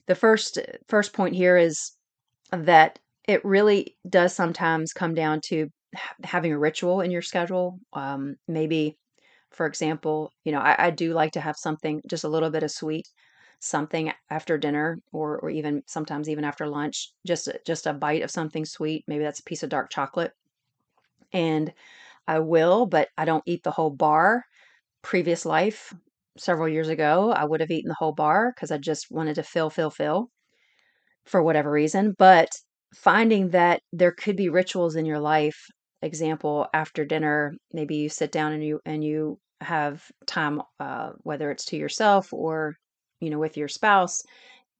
The 0.06 0.14
first 0.14 0.58
first 0.88 1.12
point 1.12 1.34
here 1.34 1.56
is 1.56 1.92
that 2.50 2.98
it 3.26 3.44
really 3.44 3.96
does 4.08 4.34
sometimes 4.34 4.92
come 4.92 5.14
down 5.14 5.40
to 5.48 5.68
having 6.24 6.52
a 6.52 6.58
ritual 6.58 7.02
in 7.02 7.10
your 7.10 7.22
schedule. 7.22 7.78
Um, 7.92 8.36
maybe, 8.46 8.96
for 9.50 9.66
example, 9.66 10.32
you 10.44 10.52
know, 10.52 10.60
I, 10.60 10.86
I 10.86 10.90
do 10.90 11.12
like 11.12 11.32
to 11.32 11.40
have 11.40 11.56
something, 11.56 12.00
just 12.08 12.24
a 12.24 12.28
little 12.28 12.50
bit 12.50 12.62
of 12.62 12.70
sweet, 12.70 13.06
something 13.60 14.12
after 14.30 14.58
dinner, 14.58 14.98
or 15.12 15.38
or 15.40 15.50
even 15.50 15.82
sometimes 15.86 16.28
even 16.28 16.44
after 16.44 16.66
lunch, 16.68 17.12
just 17.26 17.48
just 17.66 17.86
a 17.86 17.92
bite 17.92 18.22
of 18.22 18.30
something 18.30 18.64
sweet. 18.64 19.04
Maybe 19.08 19.24
that's 19.24 19.40
a 19.40 19.44
piece 19.44 19.62
of 19.62 19.70
dark 19.70 19.90
chocolate, 19.90 20.32
and 21.32 21.72
I 22.28 22.40
will, 22.40 22.86
but 22.86 23.10
I 23.18 23.26
don't 23.26 23.44
eat 23.46 23.64
the 23.64 23.72
whole 23.72 23.90
bar. 23.90 24.44
Previous 25.02 25.46
life, 25.46 25.94
several 26.38 26.68
years 26.68 26.88
ago, 26.88 27.32
I 27.32 27.44
would 27.44 27.60
have 27.60 27.70
eaten 27.70 27.88
the 27.88 27.96
whole 27.98 28.12
bar 28.14 28.52
because 28.54 28.70
I 28.72 28.78
just 28.78 29.10
wanted 29.10 29.36
to 29.36 29.42
fill, 29.44 29.70
fill, 29.70 29.90
fill 29.90 30.30
for 31.24 31.42
whatever 31.42 31.70
reason. 31.70 32.14
But 32.18 32.48
finding 32.94 33.50
that 33.50 33.82
there 33.92 34.12
could 34.12 34.36
be 34.36 34.48
rituals 34.48 34.96
in 34.96 35.06
your 35.06 35.20
life 35.20 35.58
example 36.02 36.66
after 36.74 37.04
dinner 37.04 37.54
maybe 37.72 37.96
you 37.96 38.08
sit 38.08 38.30
down 38.32 38.52
and 38.52 38.64
you 38.64 38.80
and 38.86 39.04
you 39.04 39.38
have 39.60 40.04
time 40.26 40.62
uh, 40.80 41.10
whether 41.24 41.50
it's 41.50 41.64
to 41.66 41.76
yourself 41.76 42.32
or 42.32 42.74
you 43.20 43.30
know 43.30 43.38
with 43.38 43.56
your 43.56 43.68
spouse 43.68 44.22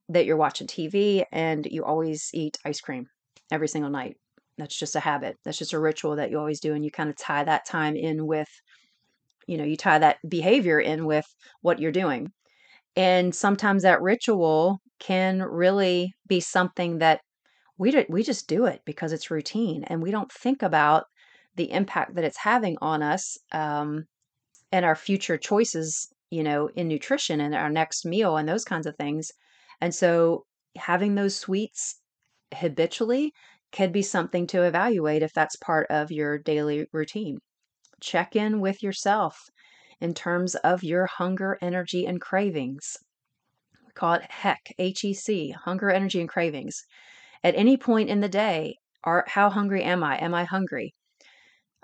that 0.08 0.24
you're 0.24 0.36
watching 0.36 0.66
tv 0.66 1.24
and 1.32 1.66
you 1.66 1.84
always 1.84 2.30
eat 2.32 2.58
ice 2.64 2.80
cream 2.80 3.06
every 3.50 3.68
single 3.68 3.90
night. 3.90 4.16
That's 4.56 4.78
just 4.78 4.96
a 4.96 5.00
habit. 5.00 5.36
That's 5.44 5.58
just 5.58 5.72
a 5.72 5.78
ritual 5.78 6.16
that 6.16 6.30
you 6.30 6.38
always 6.38 6.60
do 6.60 6.74
and 6.74 6.84
you 6.84 6.90
kind 6.90 7.08
of 7.08 7.16
tie 7.16 7.44
that 7.44 7.66
time 7.66 7.94
in 7.96 8.26
with 8.26 8.48
you 9.46 9.56
know 9.56 9.64
you 9.64 9.76
tie 9.76 9.98
that 9.98 10.18
behavior 10.28 10.80
in 10.80 11.06
with 11.06 11.26
what 11.62 11.78
you're 11.78 11.92
doing. 11.92 12.32
And 12.96 13.34
sometimes 13.34 13.82
that 13.82 14.02
ritual 14.02 14.80
can 14.98 15.42
really 15.42 16.12
be 16.26 16.40
something 16.40 16.98
that 16.98 17.20
we 17.78 17.92
do, 17.92 18.04
we 18.08 18.24
just 18.24 18.48
do 18.48 18.66
it 18.66 18.80
because 18.84 19.12
it's 19.12 19.30
routine 19.30 19.84
and 19.84 20.02
we 20.02 20.10
don't 20.10 20.32
think 20.32 20.62
about 20.62 21.04
the 21.54 21.70
impact 21.70 22.16
that 22.16 22.24
it's 22.24 22.38
having 22.38 22.76
on 22.80 23.02
us 23.02 23.38
um, 23.52 24.04
and 24.72 24.84
our 24.84 24.96
future 24.96 25.36
choices 25.36 26.08
you 26.30 26.42
know 26.42 26.68
in 26.76 26.88
nutrition 26.88 27.40
and 27.40 27.54
our 27.54 27.70
next 27.70 28.04
meal 28.04 28.36
and 28.36 28.48
those 28.48 28.64
kinds 28.64 28.86
of 28.86 28.96
things 28.96 29.32
and 29.80 29.94
so 29.94 30.44
having 30.76 31.14
those 31.14 31.36
sweets 31.36 32.00
habitually 32.54 33.32
could 33.72 33.92
be 33.92 34.02
something 34.02 34.46
to 34.46 34.62
evaluate 34.62 35.22
if 35.22 35.32
that's 35.34 35.56
part 35.56 35.86
of 35.90 36.10
your 36.10 36.38
daily 36.38 36.86
routine 36.92 37.38
check 38.00 38.36
in 38.36 38.60
with 38.60 38.82
yourself 38.82 39.38
in 40.00 40.14
terms 40.14 40.54
of 40.56 40.82
your 40.84 41.06
hunger 41.06 41.58
energy 41.62 42.06
and 42.06 42.20
cravings 42.20 42.96
we 43.84 43.92
call 43.92 44.14
it 44.14 44.22
HEC, 44.30 44.74
H-E-C, 44.78 45.50
hunger 45.50 45.90
energy 45.90 46.20
and 46.20 46.28
cravings 46.28 46.84
at 47.44 47.54
any 47.56 47.76
point 47.76 48.10
in 48.10 48.20
the 48.20 48.28
day, 48.28 48.76
are 49.04 49.24
how 49.28 49.50
hungry 49.50 49.82
am 49.82 50.04
I? 50.04 50.18
Am 50.18 50.34
I 50.34 50.44
hungry? 50.44 50.94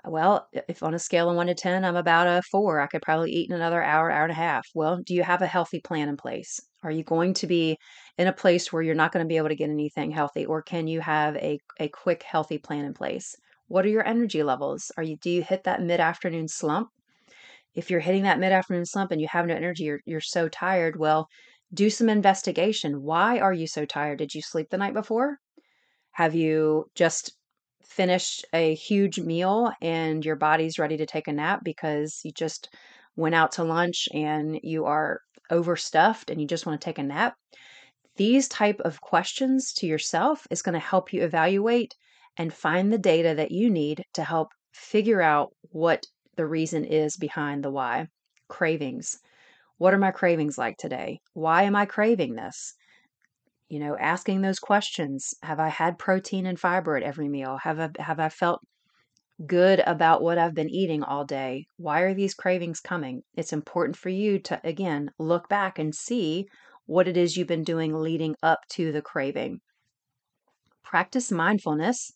Well, 0.07 0.47
if 0.67 0.83
on 0.83 0.93
a 0.93 0.99
scale 0.99 1.29
of 1.29 1.35
one 1.35 1.47
to 1.47 1.55
10, 1.55 1.83
I'm 1.83 1.95
about 1.95 2.27
a 2.27 2.41
four, 2.51 2.79
I 2.79 2.87
could 2.87 3.01
probably 3.01 3.31
eat 3.31 3.49
in 3.49 3.55
another 3.55 3.81
hour, 3.81 4.11
hour 4.11 4.23
and 4.23 4.31
a 4.31 4.35
half. 4.35 4.67
Well, 4.73 5.01
do 5.03 5.13
you 5.13 5.23
have 5.23 5.41
a 5.41 5.47
healthy 5.47 5.79
plan 5.79 6.09
in 6.09 6.17
place? 6.17 6.59
Are 6.83 6.91
you 6.91 7.03
going 7.03 7.33
to 7.35 7.47
be 7.47 7.77
in 8.17 8.27
a 8.27 8.33
place 8.33 8.71
where 8.71 8.83
you're 8.83 8.95
not 8.95 9.11
going 9.11 9.25
to 9.25 9.27
be 9.27 9.37
able 9.37 9.49
to 9.49 9.55
get 9.55 9.69
anything 9.69 10.11
healthy? 10.11 10.45
Or 10.45 10.61
can 10.61 10.87
you 10.87 11.01
have 11.01 11.35
a, 11.37 11.59
a 11.79 11.87
quick, 11.89 12.23
healthy 12.23 12.57
plan 12.57 12.85
in 12.85 12.93
place? 12.93 13.35
What 13.67 13.85
are 13.85 13.89
your 13.89 14.07
energy 14.07 14.43
levels? 14.43 14.91
Are 14.97 15.03
you 15.03 15.17
do 15.17 15.29
you 15.29 15.41
hit 15.41 15.63
that 15.63 15.81
mid-afternoon 15.81 16.47
slump? 16.47 16.89
If 17.73 17.89
you're 17.89 17.99
hitting 17.99 18.23
that 18.23 18.39
mid-afternoon 18.39 18.85
slump 18.85 19.11
and 19.11 19.19
you 19.19 19.27
have 19.29 19.47
no 19.47 19.55
energy, 19.55 19.85
you're, 19.85 20.01
you're 20.05 20.21
so 20.21 20.47
tired, 20.47 20.97
well, 20.97 21.27
do 21.73 21.89
some 21.89 22.09
investigation. 22.09 23.01
Why 23.01 23.39
are 23.39 23.53
you 23.53 23.67
so 23.67 23.85
tired? 23.85 24.19
Did 24.19 24.33
you 24.35 24.41
sleep 24.41 24.69
the 24.69 24.77
night 24.77 24.93
before? 24.93 25.39
Have 26.11 26.35
you 26.35 26.85
just 26.95 27.33
finished 27.87 28.45
a 28.53 28.75
huge 28.75 29.19
meal 29.19 29.71
and 29.81 30.25
your 30.25 30.35
body's 30.35 30.79
ready 30.79 30.97
to 30.97 31.05
take 31.05 31.27
a 31.27 31.33
nap 31.33 31.61
because 31.63 32.21
you 32.23 32.31
just 32.31 32.69
went 33.15 33.35
out 33.35 33.53
to 33.53 33.63
lunch 33.63 34.07
and 34.13 34.59
you 34.63 34.85
are 34.85 35.21
overstuffed 35.49 36.29
and 36.29 36.41
you 36.41 36.47
just 36.47 36.65
want 36.65 36.79
to 36.79 36.85
take 36.85 36.97
a 36.97 37.03
nap? 37.03 37.35
These 38.17 38.47
type 38.47 38.79
of 38.81 39.01
questions 39.01 39.73
to 39.73 39.87
yourself 39.87 40.47
is 40.49 40.61
going 40.61 40.73
to 40.73 40.79
help 40.79 41.11
you 41.11 41.23
evaluate 41.23 41.95
and 42.37 42.53
find 42.53 42.91
the 42.91 42.97
data 42.97 43.35
that 43.35 43.51
you 43.51 43.69
need 43.69 44.03
to 44.13 44.23
help 44.23 44.49
figure 44.73 45.21
out 45.21 45.53
what 45.71 46.05
the 46.35 46.45
reason 46.45 46.85
is 46.85 47.17
behind 47.17 47.63
the 47.63 47.71
why. 47.71 48.07
Cravings. 48.47 49.17
What 49.77 49.93
are 49.93 49.99
my 49.99 50.11
cravings 50.11 50.57
like 50.57 50.77
today? 50.77 51.19
Why 51.33 51.63
am 51.63 51.75
I 51.75 51.85
craving 51.85 52.35
this? 52.35 52.73
You 53.69 53.79
know, 53.79 53.97
asking 53.99 54.41
those 54.41 54.59
questions. 54.59 55.33
Have 55.41 55.59
I 55.59 55.69
had 55.69 55.97
protein 55.97 56.45
and 56.45 56.59
fiber 56.59 56.95
at 56.95 57.03
every 57.03 57.29
meal? 57.29 57.57
Have 57.63 57.79
I, 57.79 57.89
have 57.99 58.19
I 58.19 58.29
felt 58.29 58.61
good 59.45 59.81
about 59.85 60.21
what 60.21 60.37
I've 60.37 60.53
been 60.53 60.69
eating 60.69 61.03
all 61.03 61.25
day? 61.25 61.65
Why 61.77 62.01
are 62.01 62.13
these 62.13 62.33
cravings 62.33 62.79
coming? 62.79 63.21
It's 63.35 63.53
important 63.53 63.97
for 63.97 64.09
you 64.09 64.39
to, 64.39 64.61
again, 64.63 65.09
look 65.19 65.49
back 65.49 65.79
and 65.79 65.93
see 65.93 66.45
what 66.85 67.07
it 67.07 67.17
is 67.17 67.35
you've 67.35 67.47
been 67.47 67.63
doing 67.63 67.93
leading 67.93 68.35
up 68.43 68.59
to 68.73 68.91
the 68.91 69.01
craving. 69.01 69.59
Practice 70.83 71.31
mindfulness 71.31 72.11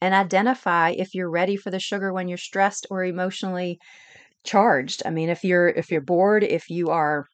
and 0.00 0.14
identify 0.14 0.90
if 0.90 1.14
you're 1.14 1.30
ready 1.30 1.56
for 1.56 1.70
the 1.70 1.78
sugar 1.78 2.12
when 2.12 2.26
you're 2.26 2.38
stressed 2.38 2.86
or 2.90 3.04
emotionally 3.04 3.78
charged. 4.44 5.02
I 5.04 5.10
mean, 5.10 5.28
if 5.28 5.44
you're 5.44 5.68
if 5.68 5.90
you're 5.90 6.00
bored, 6.00 6.42
if 6.42 6.70
you 6.70 6.88
are 6.88 7.26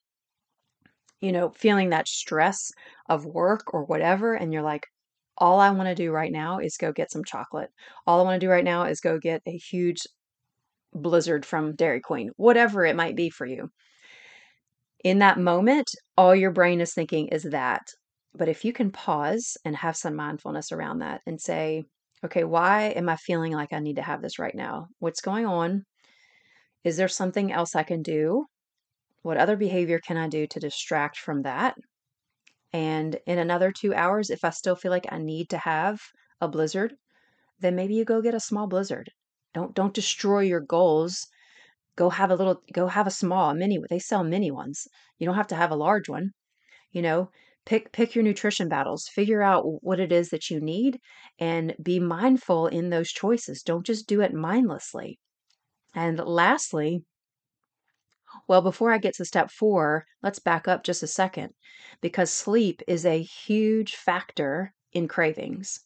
you 1.21 1.33
know, 1.33 1.51
feeling 1.51 1.91
that 1.91 2.09
stress 2.09 2.71
of 3.11 3.27
work 3.27 3.75
or 3.75 3.85
whatever, 3.85 4.33
and 4.35 4.53
you're 4.53 4.63
like, 4.63 4.87
all 5.37 5.61
I 5.61 5.71
want 5.71 5.89
to 5.89 5.95
do 5.95 6.13
right 6.13 6.33
now 6.33 6.59
is 6.59 6.77
go 6.79 6.93
get 6.93 7.11
some 7.11 7.25
chocolate. 7.25 7.71
All 8.07 8.21
I 8.21 8.25
want 8.25 8.41
to 8.41 8.47
do 8.47 8.51
right 8.51 8.65
now 8.65 8.85
is 8.85 9.01
go 9.01 9.19
get 9.19 9.43
a 9.47 9.57
huge 9.57 9.99
blizzard 10.95 11.45
from 11.45 11.75
Dairy 11.75 12.01
Queen, 12.01 12.31
whatever 12.37 12.85
it 12.85 12.97
might 12.97 13.17
be 13.17 13.31
for 13.31 13.47
you. 13.47 13.71
In 15.03 15.19
that 15.19 15.39
moment, 15.39 15.91
all 16.17 16.35
your 16.35 16.51
brain 16.51 16.81
is 16.81 16.95
thinking 16.95 17.29
is 17.29 17.43
that. 17.45 17.83
But 18.35 18.49
if 18.49 18.65
you 18.65 18.73
can 18.73 18.93
pause 18.93 19.57
and 19.65 19.75
have 19.77 19.97
some 19.97 20.15
mindfulness 20.15 20.73
around 20.73 21.01
that 21.01 21.21
and 21.27 21.41
say, 21.41 21.85
okay, 22.25 22.45
why 22.45 22.89
am 22.91 23.09
I 23.09 23.17
feeling 23.17 23.53
like 23.53 23.73
I 23.73 23.81
need 23.81 23.97
to 23.97 24.03
have 24.03 24.23
this 24.23 24.39
right 24.39 24.55
now? 24.55 24.87
What's 24.99 25.21
going 25.21 25.47
on? 25.47 25.85
Is 26.85 26.97
there 26.97 27.09
something 27.09 27.51
else 27.51 27.75
I 27.75 27.83
can 27.83 28.03
do? 28.03 28.45
What 29.23 29.37
other 29.37 29.57
behavior 29.57 30.01
can 30.07 30.17
I 30.17 30.29
do 30.29 30.47
to 30.47 30.61
distract 30.61 31.19
from 31.19 31.43
that? 31.43 31.75
And 32.73 33.19
in 33.27 33.39
another 33.39 33.73
two 33.73 33.95
hours, 33.95 34.31
if 34.31 34.45
I 34.45 34.51
still 34.51 34.77
feel 34.77 34.91
like 34.91 35.07
I 35.11 35.19
need 35.19 35.51
to 35.51 35.59
have 35.59 36.01
a 36.41 36.49
blizzard, 36.49 36.95
then 37.59 37.75
maybe 37.77 37.95
you 37.95 38.05
go 38.05 38.23
get 38.23 38.35
a 38.35 38.41
small 38.41 38.67
blizzard. 38.67 39.11
Don't 39.55 39.75
don't 39.75 39.95
destroy 39.95 40.41
your 40.41 40.61
goals. 40.61 41.27
Go 41.97 42.11
have 42.11 42.31
a 42.31 42.37
little 42.37 42.63
go 42.73 42.87
have 42.87 43.07
a 43.07 43.11
small, 43.11 43.51
a 43.51 43.55
mini 43.55 43.79
they 43.91 43.99
sell 43.99 44.25
mini 44.25 44.51
ones. 44.51 44.87
You 45.19 45.27
don't 45.27 45.37
have 45.37 45.49
to 45.49 45.57
have 45.57 45.71
a 45.71 45.77
large 45.77 46.09
one. 46.09 46.33
You 46.93 47.03
know, 47.03 47.31
pick 47.67 47.93
pick 47.93 48.15
your 48.15 48.25
nutrition 48.25 48.69
battles. 48.69 49.09
Figure 49.09 49.43
out 49.43 49.65
what 49.83 50.01
it 50.01 50.13
is 50.13 50.31
that 50.31 50.51
you 50.51 50.61
need 50.61 51.01
and 51.39 51.75
be 51.83 51.99
mindful 52.01 52.69
in 52.69 52.91
those 52.91 53.11
choices. 53.11 53.63
Don't 53.63 53.87
just 53.87 54.07
do 54.07 54.21
it 54.21 54.33
mindlessly. 54.33 55.19
And 55.95 56.19
lastly, 56.19 57.05
well, 58.49 58.63
before 58.63 58.93
I 58.93 58.99
get 58.99 59.15
to 59.17 59.25
step 59.25 59.51
four, 59.51 60.07
let's 60.23 60.39
back 60.39 60.69
up 60.69 60.85
just 60.85 61.03
a 61.03 61.07
second 61.07 61.55
because 62.01 62.31
sleep 62.31 62.83
is 62.87 63.05
a 63.07 63.23
huge 63.23 63.97
factor 63.97 64.75
in 64.93 65.09
cravings. 65.09 65.81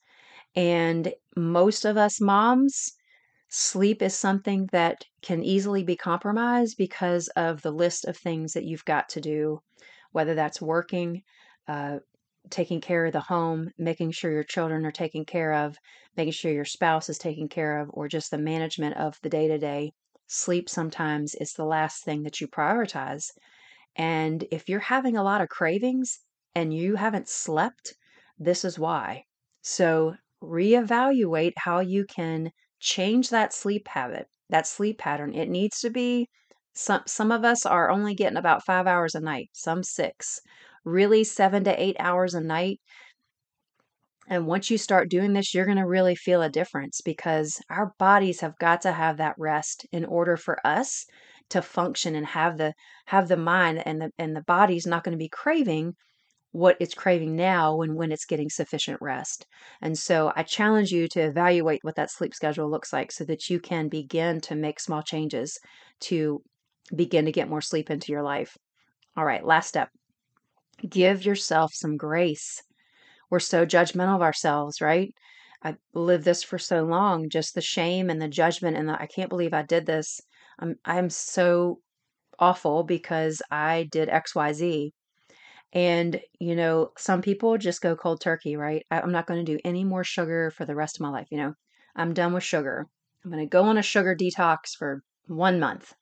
And 0.56 1.12
most 1.36 1.84
of 1.84 1.96
us 1.96 2.20
moms 2.20 2.94
Sleep 3.56 4.02
is 4.02 4.16
something 4.16 4.68
that 4.72 5.04
can 5.22 5.44
easily 5.44 5.84
be 5.84 5.94
compromised 5.94 6.76
because 6.76 7.28
of 7.36 7.62
the 7.62 7.70
list 7.70 8.04
of 8.04 8.16
things 8.16 8.52
that 8.54 8.64
you've 8.64 8.84
got 8.84 9.08
to 9.10 9.20
do, 9.20 9.62
whether 10.10 10.34
that's 10.34 10.60
working, 10.60 11.22
uh, 11.68 12.00
taking 12.50 12.80
care 12.80 13.06
of 13.06 13.12
the 13.12 13.20
home, 13.20 13.70
making 13.78 14.10
sure 14.10 14.32
your 14.32 14.42
children 14.42 14.84
are 14.84 14.90
taken 14.90 15.24
care 15.24 15.52
of, 15.52 15.78
making 16.16 16.32
sure 16.32 16.50
your 16.50 16.64
spouse 16.64 17.08
is 17.08 17.16
taken 17.16 17.48
care 17.48 17.78
of, 17.78 17.90
or 17.92 18.08
just 18.08 18.32
the 18.32 18.38
management 18.38 18.96
of 18.96 19.20
the 19.22 19.30
day 19.30 19.46
to 19.46 19.56
day. 19.56 19.92
Sleep 20.26 20.68
sometimes 20.68 21.34
is 21.34 21.52
the 21.54 21.64
last 21.64 22.04
thing 22.04 22.22
that 22.24 22.40
you 22.40 22.48
prioritize. 22.48 23.30
And 23.96 24.46
if 24.50 24.68
you're 24.68 24.80
having 24.80 25.16
a 25.16 25.22
lot 25.22 25.40
of 25.40 25.48
cravings 25.48 26.20
and 26.54 26.72
you 26.74 26.96
haven't 26.96 27.28
slept, 27.28 27.94
this 28.38 28.64
is 28.64 28.78
why. 28.78 29.24
So 29.62 30.16
reevaluate 30.42 31.54
how 31.56 31.80
you 31.80 32.04
can 32.06 32.52
change 32.80 33.30
that 33.30 33.52
sleep 33.52 33.88
habit, 33.88 34.28
that 34.50 34.66
sleep 34.66 34.98
pattern. 34.98 35.34
It 35.34 35.48
needs 35.48 35.80
to 35.80 35.90
be 35.90 36.28
some 36.74 37.02
some 37.06 37.32
of 37.32 37.44
us 37.44 37.64
are 37.66 37.90
only 37.90 38.14
getting 38.14 38.36
about 38.38 38.64
5 38.64 38.86
hours 38.86 39.14
a 39.14 39.20
night, 39.20 39.50
some 39.52 39.82
6. 39.82 40.40
Really 40.84 41.24
7 41.24 41.64
to 41.64 41.82
8 41.82 41.96
hours 41.98 42.34
a 42.34 42.40
night. 42.40 42.80
And 44.28 44.46
once 44.46 44.70
you 44.70 44.78
start 44.78 45.10
doing 45.10 45.32
this, 45.32 45.54
you're 45.54 45.66
going 45.66 45.76
to 45.78 45.86
really 45.86 46.14
feel 46.14 46.42
a 46.42 46.48
difference 46.48 47.00
because 47.00 47.60
our 47.70 47.92
bodies 47.98 48.40
have 48.40 48.58
got 48.58 48.80
to 48.82 48.92
have 48.92 49.18
that 49.18 49.34
rest 49.38 49.86
in 49.92 50.04
order 50.04 50.36
for 50.36 50.58
us 50.66 51.04
to 51.50 51.60
function 51.60 52.14
and 52.14 52.26
have 52.26 52.56
the 52.56 52.72
have 53.06 53.28
the 53.28 53.36
mind 53.36 53.82
and 53.86 54.00
the 54.00 54.10
and 54.18 54.34
the 54.34 54.42
body's 54.42 54.86
not 54.86 55.04
going 55.04 55.12
to 55.12 55.18
be 55.18 55.28
craving 55.28 55.94
what 56.52 56.76
it's 56.80 56.94
craving 56.94 57.36
now 57.36 57.76
when 57.76 57.96
when 57.96 58.12
it's 58.12 58.24
getting 58.24 58.48
sufficient 58.48 58.98
rest. 59.00 59.46
And 59.82 59.98
so 59.98 60.32
I 60.36 60.42
challenge 60.42 60.90
you 60.90 61.08
to 61.08 61.20
evaluate 61.20 61.80
what 61.82 61.96
that 61.96 62.10
sleep 62.10 62.34
schedule 62.34 62.70
looks 62.70 62.92
like 62.92 63.12
so 63.12 63.24
that 63.24 63.50
you 63.50 63.60
can 63.60 63.88
begin 63.88 64.40
to 64.42 64.54
make 64.54 64.80
small 64.80 65.02
changes 65.02 65.58
to 66.00 66.40
begin 66.94 67.24
to 67.26 67.32
get 67.32 67.48
more 67.48 67.60
sleep 67.60 67.90
into 67.90 68.12
your 68.12 68.22
life. 68.22 68.56
All 69.16 69.24
right, 69.24 69.44
last 69.44 69.68
step. 69.68 69.88
Give 70.88 71.24
yourself 71.24 71.72
some 71.74 71.96
grace. 71.96 72.62
We're 73.30 73.40
so 73.40 73.66
judgmental 73.66 74.16
of 74.16 74.22
ourselves, 74.22 74.80
right? 74.80 75.14
I 75.62 75.76
lived 75.94 76.24
this 76.24 76.42
for 76.42 76.58
so 76.58 76.84
long, 76.84 77.30
just 77.30 77.54
the 77.54 77.60
shame 77.60 78.10
and 78.10 78.20
the 78.20 78.28
judgment 78.28 78.76
and 78.76 78.88
the 78.88 79.00
I 79.00 79.06
can't 79.06 79.30
believe 79.30 79.54
I 79.54 79.62
did 79.62 79.86
this. 79.86 80.20
I'm 80.58 80.76
I'm 80.84 81.10
so 81.10 81.80
awful 82.38 82.84
because 82.84 83.42
I 83.50 83.88
did 83.90 84.08
XYZ. 84.08 84.90
And, 85.72 86.20
you 86.38 86.54
know, 86.54 86.90
some 86.96 87.20
people 87.20 87.58
just 87.58 87.82
go 87.82 87.96
cold 87.96 88.20
turkey, 88.20 88.56
right? 88.56 88.84
I, 88.90 89.00
I'm 89.00 89.10
not 89.10 89.26
going 89.26 89.44
to 89.44 89.52
do 89.52 89.58
any 89.64 89.82
more 89.84 90.04
sugar 90.04 90.52
for 90.52 90.64
the 90.64 90.76
rest 90.76 90.96
of 90.96 91.00
my 91.00 91.08
life. 91.08 91.28
You 91.30 91.38
know, 91.38 91.54
I'm 91.96 92.14
done 92.14 92.32
with 92.32 92.44
sugar. 92.44 92.86
I'm 93.24 93.30
going 93.30 93.42
to 93.42 93.48
go 93.48 93.64
on 93.64 93.78
a 93.78 93.82
sugar 93.82 94.14
detox 94.14 94.76
for 94.78 95.02
one 95.26 95.58
month. 95.58 95.92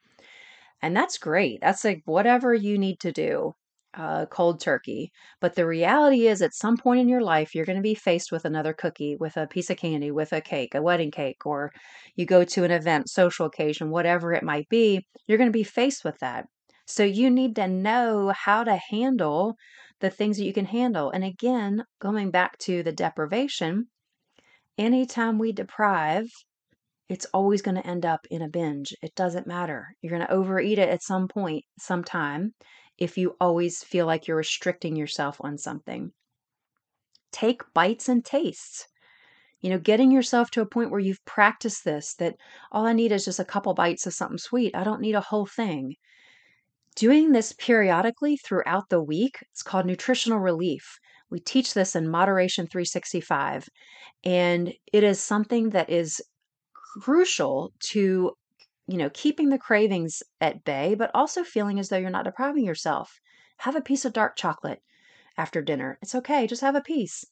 And 0.82 0.94
that's 0.96 1.16
great. 1.16 1.60
That's 1.62 1.84
like 1.84 2.02
whatever 2.04 2.52
you 2.52 2.76
need 2.76 3.00
to 3.00 3.12
do, 3.12 3.54
uh, 3.94 4.26
cold 4.26 4.60
turkey. 4.60 5.10
But 5.40 5.54
the 5.54 5.66
reality 5.66 6.26
is, 6.26 6.42
at 6.42 6.54
some 6.54 6.76
point 6.76 7.00
in 7.00 7.08
your 7.08 7.22
life, 7.22 7.54
you're 7.54 7.66
going 7.66 7.76
to 7.76 7.82
be 7.82 7.94
faced 7.94 8.32
with 8.32 8.44
another 8.44 8.72
cookie, 8.72 9.16
with 9.16 9.36
a 9.36 9.46
piece 9.46 9.70
of 9.70 9.76
candy, 9.76 10.10
with 10.10 10.32
a 10.32 10.40
cake, 10.40 10.74
a 10.74 10.82
wedding 10.82 11.10
cake, 11.10 11.44
or 11.44 11.70
you 12.16 12.26
go 12.26 12.44
to 12.44 12.64
an 12.64 12.70
event, 12.70 13.08
social 13.08 13.46
occasion, 13.46 13.90
whatever 13.90 14.32
it 14.32 14.42
might 14.42 14.68
be. 14.68 15.06
You're 15.26 15.38
going 15.38 15.48
to 15.48 15.52
be 15.52 15.64
faced 15.64 16.04
with 16.04 16.18
that. 16.20 16.46
So 16.86 17.04
you 17.04 17.30
need 17.30 17.56
to 17.56 17.68
know 17.68 18.32
how 18.36 18.64
to 18.64 18.78
handle 18.90 19.56
the 20.00 20.10
things 20.10 20.36
that 20.36 20.44
you 20.44 20.52
can 20.52 20.66
handle. 20.66 21.10
And 21.10 21.24
again, 21.24 21.84
going 22.00 22.30
back 22.30 22.58
to 22.58 22.82
the 22.82 22.92
deprivation, 22.92 23.86
anytime 24.76 25.38
we 25.38 25.52
deprive, 25.52 26.26
it's 27.08 27.26
always 27.34 27.62
going 27.62 27.76
to 27.76 27.86
end 27.86 28.06
up 28.06 28.26
in 28.30 28.42
a 28.42 28.48
binge. 28.48 28.94
It 29.02 29.14
doesn't 29.14 29.46
matter. 29.46 29.88
You're 30.00 30.16
going 30.16 30.26
to 30.26 30.32
overeat 30.32 30.78
it 30.78 30.88
at 30.88 31.02
some 31.02 31.28
point, 31.28 31.64
sometime, 31.78 32.54
if 32.98 33.18
you 33.18 33.36
always 33.40 33.82
feel 33.82 34.06
like 34.06 34.26
you're 34.26 34.36
restricting 34.36 34.96
yourself 34.96 35.38
on 35.40 35.58
something. 35.58 36.12
Take 37.32 37.62
bites 37.74 38.08
and 38.08 38.24
tastes. 38.24 38.86
You 39.60 39.70
know, 39.70 39.78
getting 39.78 40.10
yourself 40.10 40.50
to 40.52 40.60
a 40.60 40.66
point 40.66 40.90
where 40.90 41.00
you've 41.00 41.24
practiced 41.24 41.84
this, 41.84 42.14
that 42.14 42.36
all 42.72 42.86
I 42.86 42.92
need 42.92 43.12
is 43.12 43.24
just 43.24 43.38
a 43.38 43.44
couple 43.44 43.74
bites 43.74 44.06
of 44.06 44.14
something 44.14 44.38
sweet. 44.38 44.74
I 44.74 44.84
don't 44.84 45.00
need 45.00 45.14
a 45.14 45.20
whole 45.20 45.46
thing. 45.46 45.94
Doing 46.96 47.32
this 47.32 47.52
periodically 47.52 48.36
throughout 48.36 48.88
the 48.90 49.02
week, 49.02 49.38
it's 49.52 49.62
called 49.62 49.86
nutritional 49.86 50.40
relief. 50.40 50.98
We 51.30 51.40
teach 51.40 51.72
this 51.72 51.96
in 51.96 52.10
Moderation 52.10 52.66
365, 52.66 53.66
and 54.24 54.74
it 54.92 55.02
is 55.02 55.18
something 55.18 55.70
that 55.70 55.88
is 55.88 56.20
crucial 57.00 57.72
to 57.90 58.32
you 58.86 58.96
know 58.96 59.10
keeping 59.10 59.48
the 59.48 59.58
cravings 59.58 60.22
at 60.40 60.64
bay 60.64 60.94
but 60.94 61.10
also 61.14 61.44
feeling 61.44 61.78
as 61.78 61.88
though 61.88 61.96
you're 61.96 62.10
not 62.10 62.24
depriving 62.24 62.64
yourself 62.64 63.20
have 63.58 63.76
a 63.76 63.80
piece 63.82 64.04
of 64.04 64.12
dark 64.12 64.36
chocolate 64.36 64.82
after 65.38 65.62
dinner 65.62 65.98
it's 66.02 66.14
okay 66.14 66.46
just 66.46 66.62
have 66.62 66.76
a 66.76 66.80
piece 66.82 67.24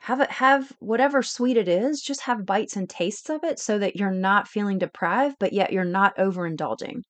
have 0.00 0.20
it 0.20 0.30
have 0.30 0.72
whatever 0.80 1.22
sweet 1.22 1.56
it 1.56 1.68
is 1.68 2.02
just 2.02 2.22
have 2.22 2.46
bites 2.46 2.76
and 2.76 2.90
tastes 2.90 3.30
of 3.30 3.44
it 3.44 3.58
so 3.60 3.78
that 3.78 3.96
you're 3.96 4.10
not 4.10 4.48
feeling 4.48 4.78
deprived 4.78 5.36
but 5.40 5.52
yet 5.52 5.72
you're 5.72 5.84
not 5.84 6.16
overindulging 6.16 7.02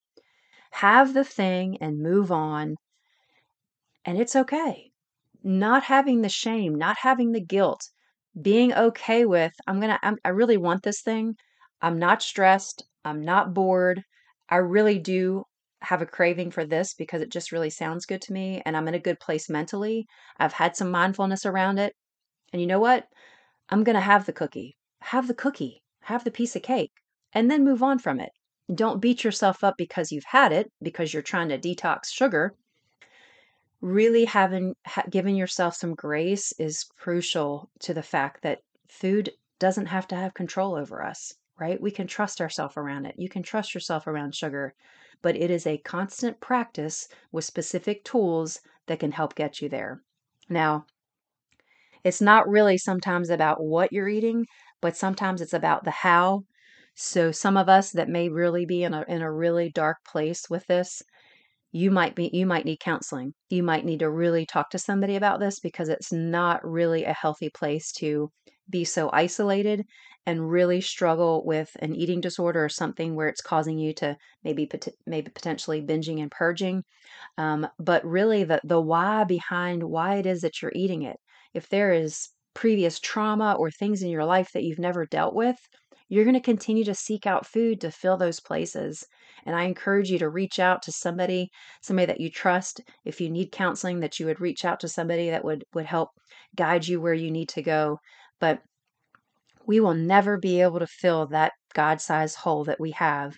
have 0.72 1.12
the 1.14 1.24
thing 1.24 1.76
and 1.80 2.00
move 2.00 2.32
on. 2.32 2.76
And 4.04 4.18
it's 4.20 4.34
okay. 4.34 4.90
Not 5.44 5.84
having 5.84 6.22
the 6.22 6.28
shame, 6.28 6.74
not 6.74 6.98
having 6.98 7.30
the 7.30 7.40
guilt, 7.40 7.90
being 8.42 8.74
okay 8.74 9.24
with, 9.24 9.52
I'm 9.68 9.78
going 9.78 9.96
to, 9.96 10.16
I 10.24 10.30
really 10.30 10.56
want 10.56 10.82
this 10.82 11.00
thing. 11.00 11.36
I'm 11.80 11.96
not 12.00 12.20
stressed. 12.22 12.87
I'm 13.04 13.22
not 13.22 13.54
bored. 13.54 14.02
I 14.48 14.56
really 14.56 14.98
do 14.98 15.44
have 15.80 16.02
a 16.02 16.06
craving 16.06 16.50
for 16.50 16.64
this 16.64 16.94
because 16.94 17.22
it 17.22 17.30
just 17.30 17.52
really 17.52 17.70
sounds 17.70 18.06
good 18.06 18.20
to 18.22 18.32
me 18.32 18.62
and 18.64 18.76
I'm 18.76 18.88
in 18.88 18.94
a 18.94 18.98
good 18.98 19.20
place 19.20 19.48
mentally. 19.48 20.06
I've 20.38 20.52
had 20.52 20.76
some 20.76 20.90
mindfulness 20.90 21.46
around 21.46 21.78
it. 21.78 21.94
And 22.52 22.60
you 22.60 22.66
know 22.66 22.80
what? 22.80 23.06
I'm 23.68 23.84
going 23.84 23.94
to 23.94 24.00
have 24.00 24.26
the 24.26 24.32
cookie. 24.32 24.76
Have 25.02 25.28
the 25.28 25.34
cookie. 25.34 25.82
Have 26.02 26.24
the 26.24 26.30
piece 26.30 26.56
of 26.56 26.62
cake 26.62 26.92
and 27.32 27.50
then 27.50 27.64
move 27.64 27.82
on 27.82 27.98
from 27.98 28.20
it. 28.20 28.30
Don't 28.74 29.00
beat 29.00 29.24
yourself 29.24 29.64
up 29.64 29.76
because 29.76 30.12
you've 30.12 30.24
had 30.24 30.52
it, 30.52 30.70
because 30.82 31.12
you're 31.12 31.22
trying 31.22 31.48
to 31.48 31.58
detox 31.58 32.06
sugar. 32.06 32.54
Really 33.80 34.24
having 34.24 34.74
ha- 34.86 35.04
given 35.08 35.36
yourself 35.36 35.74
some 35.74 35.94
grace 35.94 36.52
is 36.58 36.84
crucial 36.98 37.70
to 37.80 37.94
the 37.94 38.02
fact 38.02 38.42
that 38.42 38.60
food 38.88 39.30
doesn't 39.58 39.86
have 39.86 40.08
to 40.08 40.16
have 40.16 40.34
control 40.34 40.74
over 40.74 41.04
us, 41.04 41.32
right? 41.58 41.80
We 41.80 41.90
can 41.90 42.06
trust 42.06 42.40
ourselves 42.40 42.76
around 42.76 43.06
it. 43.06 43.14
You 43.18 43.28
can 43.28 43.42
trust 43.42 43.74
yourself 43.74 44.06
around 44.06 44.34
sugar, 44.34 44.74
but 45.22 45.36
it 45.36 45.50
is 45.50 45.66
a 45.66 45.78
constant 45.78 46.40
practice 46.40 47.08
with 47.32 47.44
specific 47.44 48.04
tools 48.04 48.60
that 48.86 49.00
can 49.00 49.12
help 49.12 49.34
get 49.34 49.60
you 49.60 49.68
there. 49.68 50.02
Now, 50.48 50.86
it's 52.04 52.20
not 52.20 52.48
really 52.48 52.78
sometimes 52.78 53.30
about 53.30 53.62
what 53.62 53.92
you're 53.92 54.08
eating, 54.08 54.46
but 54.80 54.96
sometimes 54.96 55.40
it's 55.40 55.52
about 55.52 55.84
the 55.84 55.90
how 55.90 56.44
so 56.94 57.30
some 57.30 57.56
of 57.56 57.68
us 57.68 57.92
that 57.92 58.08
may 58.08 58.28
really 58.28 58.66
be 58.66 58.82
in 58.82 58.92
a 58.92 59.04
in 59.06 59.22
a 59.22 59.32
really 59.32 59.70
dark 59.70 59.98
place 60.04 60.50
with 60.50 60.66
this, 60.66 61.00
you 61.72 61.90
might 61.90 62.14
be 62.16 62.30
you 62.32 62.46
might 62.46 62.64
need 62.64 62.80
counseling. 62.80 63.34
You 63.50 63.62
might 63.62 63.84
need 63.84 64.00
to 64.00 64.10
really 64.10 64.46
talk 64.46 64.70
to 64.70 64.78
somebody 64.78 65.16
about 65.16 65.40
this 65.40 65.60
because 65.60 65.88
it's 65.88 66.12
not 66.12 66.64
really 66.68 67.04
a 67.04 67.14
healthy 67.14 67.50
place 67.50 67.92
to 67.94 68.30
be 68.70 68.84
so 68.84 69.10
isolated 69.12 69.84
and 70.26 70.50
really 70.50 70.80
struggle 70.80 71.44
with 71.44 71.70
an 71.80 71.94
eating 71.94 72.20
disorder 72.20 72.64
or 72.64 72.68
something 72.68 73.14
where 73.14 73.28
it's 73.28 73.40
causing 73.40 73.78
you 73.78 73.94
to 73.94 74.16
maybe 74.44 74.68
maybe 75.06 75.30
potentially 75.30 75.82
binging 75.82 76.20
and 76.20 76.30
purging. 76.30 76.84
Um, 77.36 77.68
but 77.78 78.04
really 78.04 78.44
the 78.44 78.60
the 78.64 78.80
why 78.80 79.24
behind 79.24 79.82
why 79.84 80.16
it 80.16 80.26
is 80.26 80.42
that 80.42 80.60
you're 80.60 80.72
eating 80.74 81.02
it. 81.02 81.18
If 81.54 81.68
there 81.68 81.92
is 81.92 82.28
previous 82.54 82.98
trauma 83.00 83.54
or 83.58 83.70
things 83.70 84.02
in 84.02 84.10
your 84.10 84.24
life 84.24 84.50
that 84.52 84.64
you've 84.64 84.78
never 84.78 85.06
dealt 85.06 85.34
with, 85.34 85.58
you're 86.08 86.24
going 86.24 86.34
to 86.34 86.40
continue 86.40 86.84
to 86.84 86.94
seek 86.94 87.26
out 87.26 87.46
food 87.46 87.80
to 87.80 87.90
fill 87.90 88.16
those 88.16 88.40
places. 88.40 89.04
And 89.46 89.54
I 89.54 89.64
encourage 89.64 90.10
you 90.10 90.18
to 90.18 90.28
reach 90.28 90.58
out 90.58 90.82
to 90.82 90.92
somebody, 90.92 91.50
somebody 91.82 92.06
that 92.06 92.20
you 92.20 92.30
trust. 92.30 92.80
If 93.04 93.20
you 93.20 93.30
need 93.30 93.52
counseling, 93.52 94.00
that 94.00 94.18
you 94.18 94.26
would 94.26 94.40
reach 94.40 94.64
out 94.64 94.80
to 94.80 94.88
somebody 94.88 95.30
that 95.30 95.44
would 95.44 95.64
would 95.74 95.86
help 95.86 96.10
guide 96.56 96.86
you 96.88 97.00
where 97.00 97.14
you 97.14 97.30
need 97.30 97.48
to 97.50 97.62
go. 97.62 97.98
But 98.40 98.62
we 99.66 99.80
will 99.80 99.94
never 99.94 100.38
be 100.38 100.60
able 100.60 100.78
to 100.78 100.86
fill 100.86 101.26
that 101.28 101.52
God-sized 101.74 102.36
hole 102.36 102.64
that 102.64 102.80
we 102.80 102.92
have. 102.92 103.36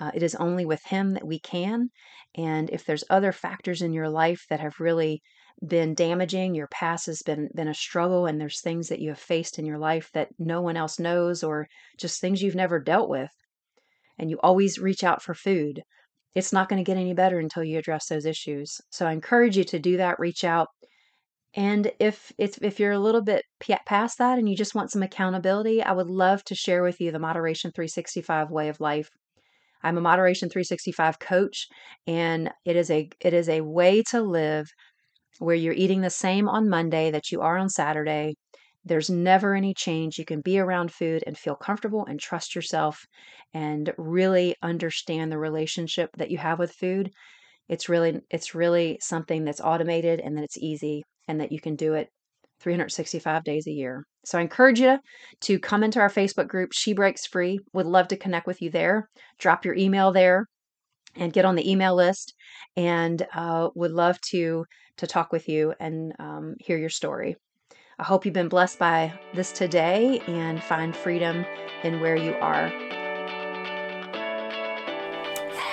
Uh, 0.00 0.10
it 0.14 0.22
is 0.22 0.34
only 0.36 0.64
with 0.64 0.82
Him 0.84 1.14
that 1.14 1.26
we 1.26 1.38
can. 1.40 1.90
And 2.36 2.70
if 2.70 2.84
there's 2.84 3.04
other 3.10 3.32
factors 3.32 3.82
in 3.82 3.92
your 3.92 4.08
life 4.08 4.44
that 4.50 4.60
have 4.60 4.80
really 4.80 5.22
been 5.66 5.94
damaging, 5.94 6.54
your 6.54 6.68
past 6.68 7.06
has 7.06 7.22
been 7.22 7.48
been 7.54 7.68
a 7.68 7.74
struggle 7.74 8.26
and 8.26 8.40
there's 8.40 8.60
things 8.60 8.88
that 8.88 9.00
you 9.00 9.10
have 9.10 9.18
faced 9.18 9.58
in 9.58 9.66
your 9.66 9.78
life 9.78 10.10
that 10.14 10.28
no 10.38 10.60
one 10.60 10.76
else 10.76 10.98
knows 10.98 11.42
or 11.42 11.68
just 11.98 12.20
things 12.20 12.42
you've 12.42 12.54
never 12.54 12.80
dealt 12.80 13.08
with 13.08 13.30
and 14.18 14.30
you 14.30 14.38
always 14.42 14.78
reach 14.78 15.04
out 15.04 15.22
for 15.22 15.34
food. 15.34 15.82
It's 16.34 16.52
not 16.52 16.68
going 16.68 16.82
to 16.82 16.88
get 16.88 16.98
any 16.98 17.14
better 17.14 17.38
until 17.38 17.64
you 17.64 17.78
address 17.78 18.06
those 18.06 18.26
issues. 18.26 18.80
So 18.90 19.06
I 19.06 19.12
encourage 19.12 19.56
you 19.56 19.64
to 19.64 19.78
do 19.78 19.96
that, 19.98 20.18
reach 20.18 20.44
out. 20.44 20.68
And 21.56 21.92
if 22.00 22.32
it's 22.36 22.58
if 22.62 22.80
you're 22.80 22.92
a 22.92 22.98
little 22.98 23.22
bit 23.22 23.44
past 23.86 24.18
that 24.18 24.38
and 24.38 24.48
you 24.48 24.56
just 24.56 24.74
want 24.74 24.90
some 24.90 25.02
accountability, 25.02 25.82
I 25.82 25.92
would 25.92 26.08
love 26.08 26.42
to 26.44 26.54
share 26.54 26.82
with 26.82 27.00
you 27.00 27.12
the 27.12 27.18
Moderation 27.20 27.70
365 27.72 28.50
way 28.50 28.68
of 28.68 28.80
life. 28.80 29.08
I'm 29.82 29.98
a 29.98 30.00
Moderation 30.00 30.48
365 30.50 31.18
coach 31.20 31.68
and 32.06 32.50
it 32.64 32.76
is 32.76 32.90
a 32.90 33.08
it 33.20 33.34
is 33.34 33.48
a 33.48 33.60
way 33.62 34.02
to 34.10 34.20
live 34.22 34.66
where 35.38 35.56
you're 35.56 35.74
eating 35.74 36.00
the 36.00 36.10
same 36.10 36.48
on 36.48 36.68
Monday 36.68 37.10
that 37.12 37.30
you 37.30 37.40
are 37.40 37.58
on 37.58 37.68
Saturday. 37.68 38.34
There's 38.84 39.10
never 39.10 39.54
any 39.54 39.74
change. 39.74 40.18
You 40.18 40.24
can 40.24 40.40
be 40.40 40.58
around 40.58 40.92
food 40.92 41.24
and 41.26 41.38
feel 41.38 41.56
comfortable 41.56 42.04
and 42.06 42.20
trust 42.20 42.54
yourself 42.54 43.06
and 43.54 43.92
really 43.98 44.56
understand 44.62 45.30
the 45.32 45.38
relationship 45.38 46.10
that 46.18 46.30
you 46.30 46.38
have 46.38 46.58
with 46.58 46.72
food. 46.72 47.10
It's 47.68 47.88
really 47.88 48.20
it's 48.30 48.54
really 48.54 48.98
something 49.00 49.44
that's 49.44 49.60
automated 49.60 50.20
and 50.20 50.36
that 50.36 50.44
it's 50.44 50.58
easy 50.58 51.04
and 51.28 51.40
that 51.40 51.52
you 51.52 51.60
can 51.60 51.76
do 51.76 51.94
it 51.94 52.08
365 52.60 53.44
days 53.44 53.66
a 53.66 53.72
year. 53.72 54.04
So 54.24 54.38
I 54.38 54.42
encourage 54.42 54.80
you 54.80 54.98
to 55.42 55.58
come 55.58 55.82
into 55.82 56.00
our 56.00 56.08
Facebook 56.08 56.48
group, 56.48 56.72
She 56.72 56.92
Breaks 56.92 57.26
Free. 57.26 57.58
Would 57.72 57.86
love 57.86 58.08
to 58.08 58.16
connect 58.16 58.46
with 58.46 58.62
you 58.62 58.70
there. 58.70 59.08
Drop 59.38 59.64
your 59.64 59.74
email 59.74 60.12
there 60.12 60.46
and 61.16 61.32
get 61.32 61.44
on 61.44 61.54
the 61.54 61.70
email 61.70 61.94
list 61.94 62.34
and 62.76 63.26
uh, 63.34 63.68
would 63.74 63.92
love 63.92 64.20
to 64.20 64.64
to 64.96 65.06
talk 65.06 65.32
with 65.32 65.48
you 65.48 65.74
and 65.80 66.12
um, 66.18 66.54
hear 66.60 66.78
your 66.78 66.88
story 66.88 67.36
i 67.98 68.02
hope 68.02 68.24
you've 68.24 68.34
been 68.34 68.48
blessed 68.48 68.78
by 68.78 69.12
this 69.34 69.52
today 69.52 70.20
and 70.26 70.62
find 70.62 70.96
freedom 70.96 71.44
in 71.82 72.00
where 72.00 72.16
you 72.16 72.34
are 72.34 73.03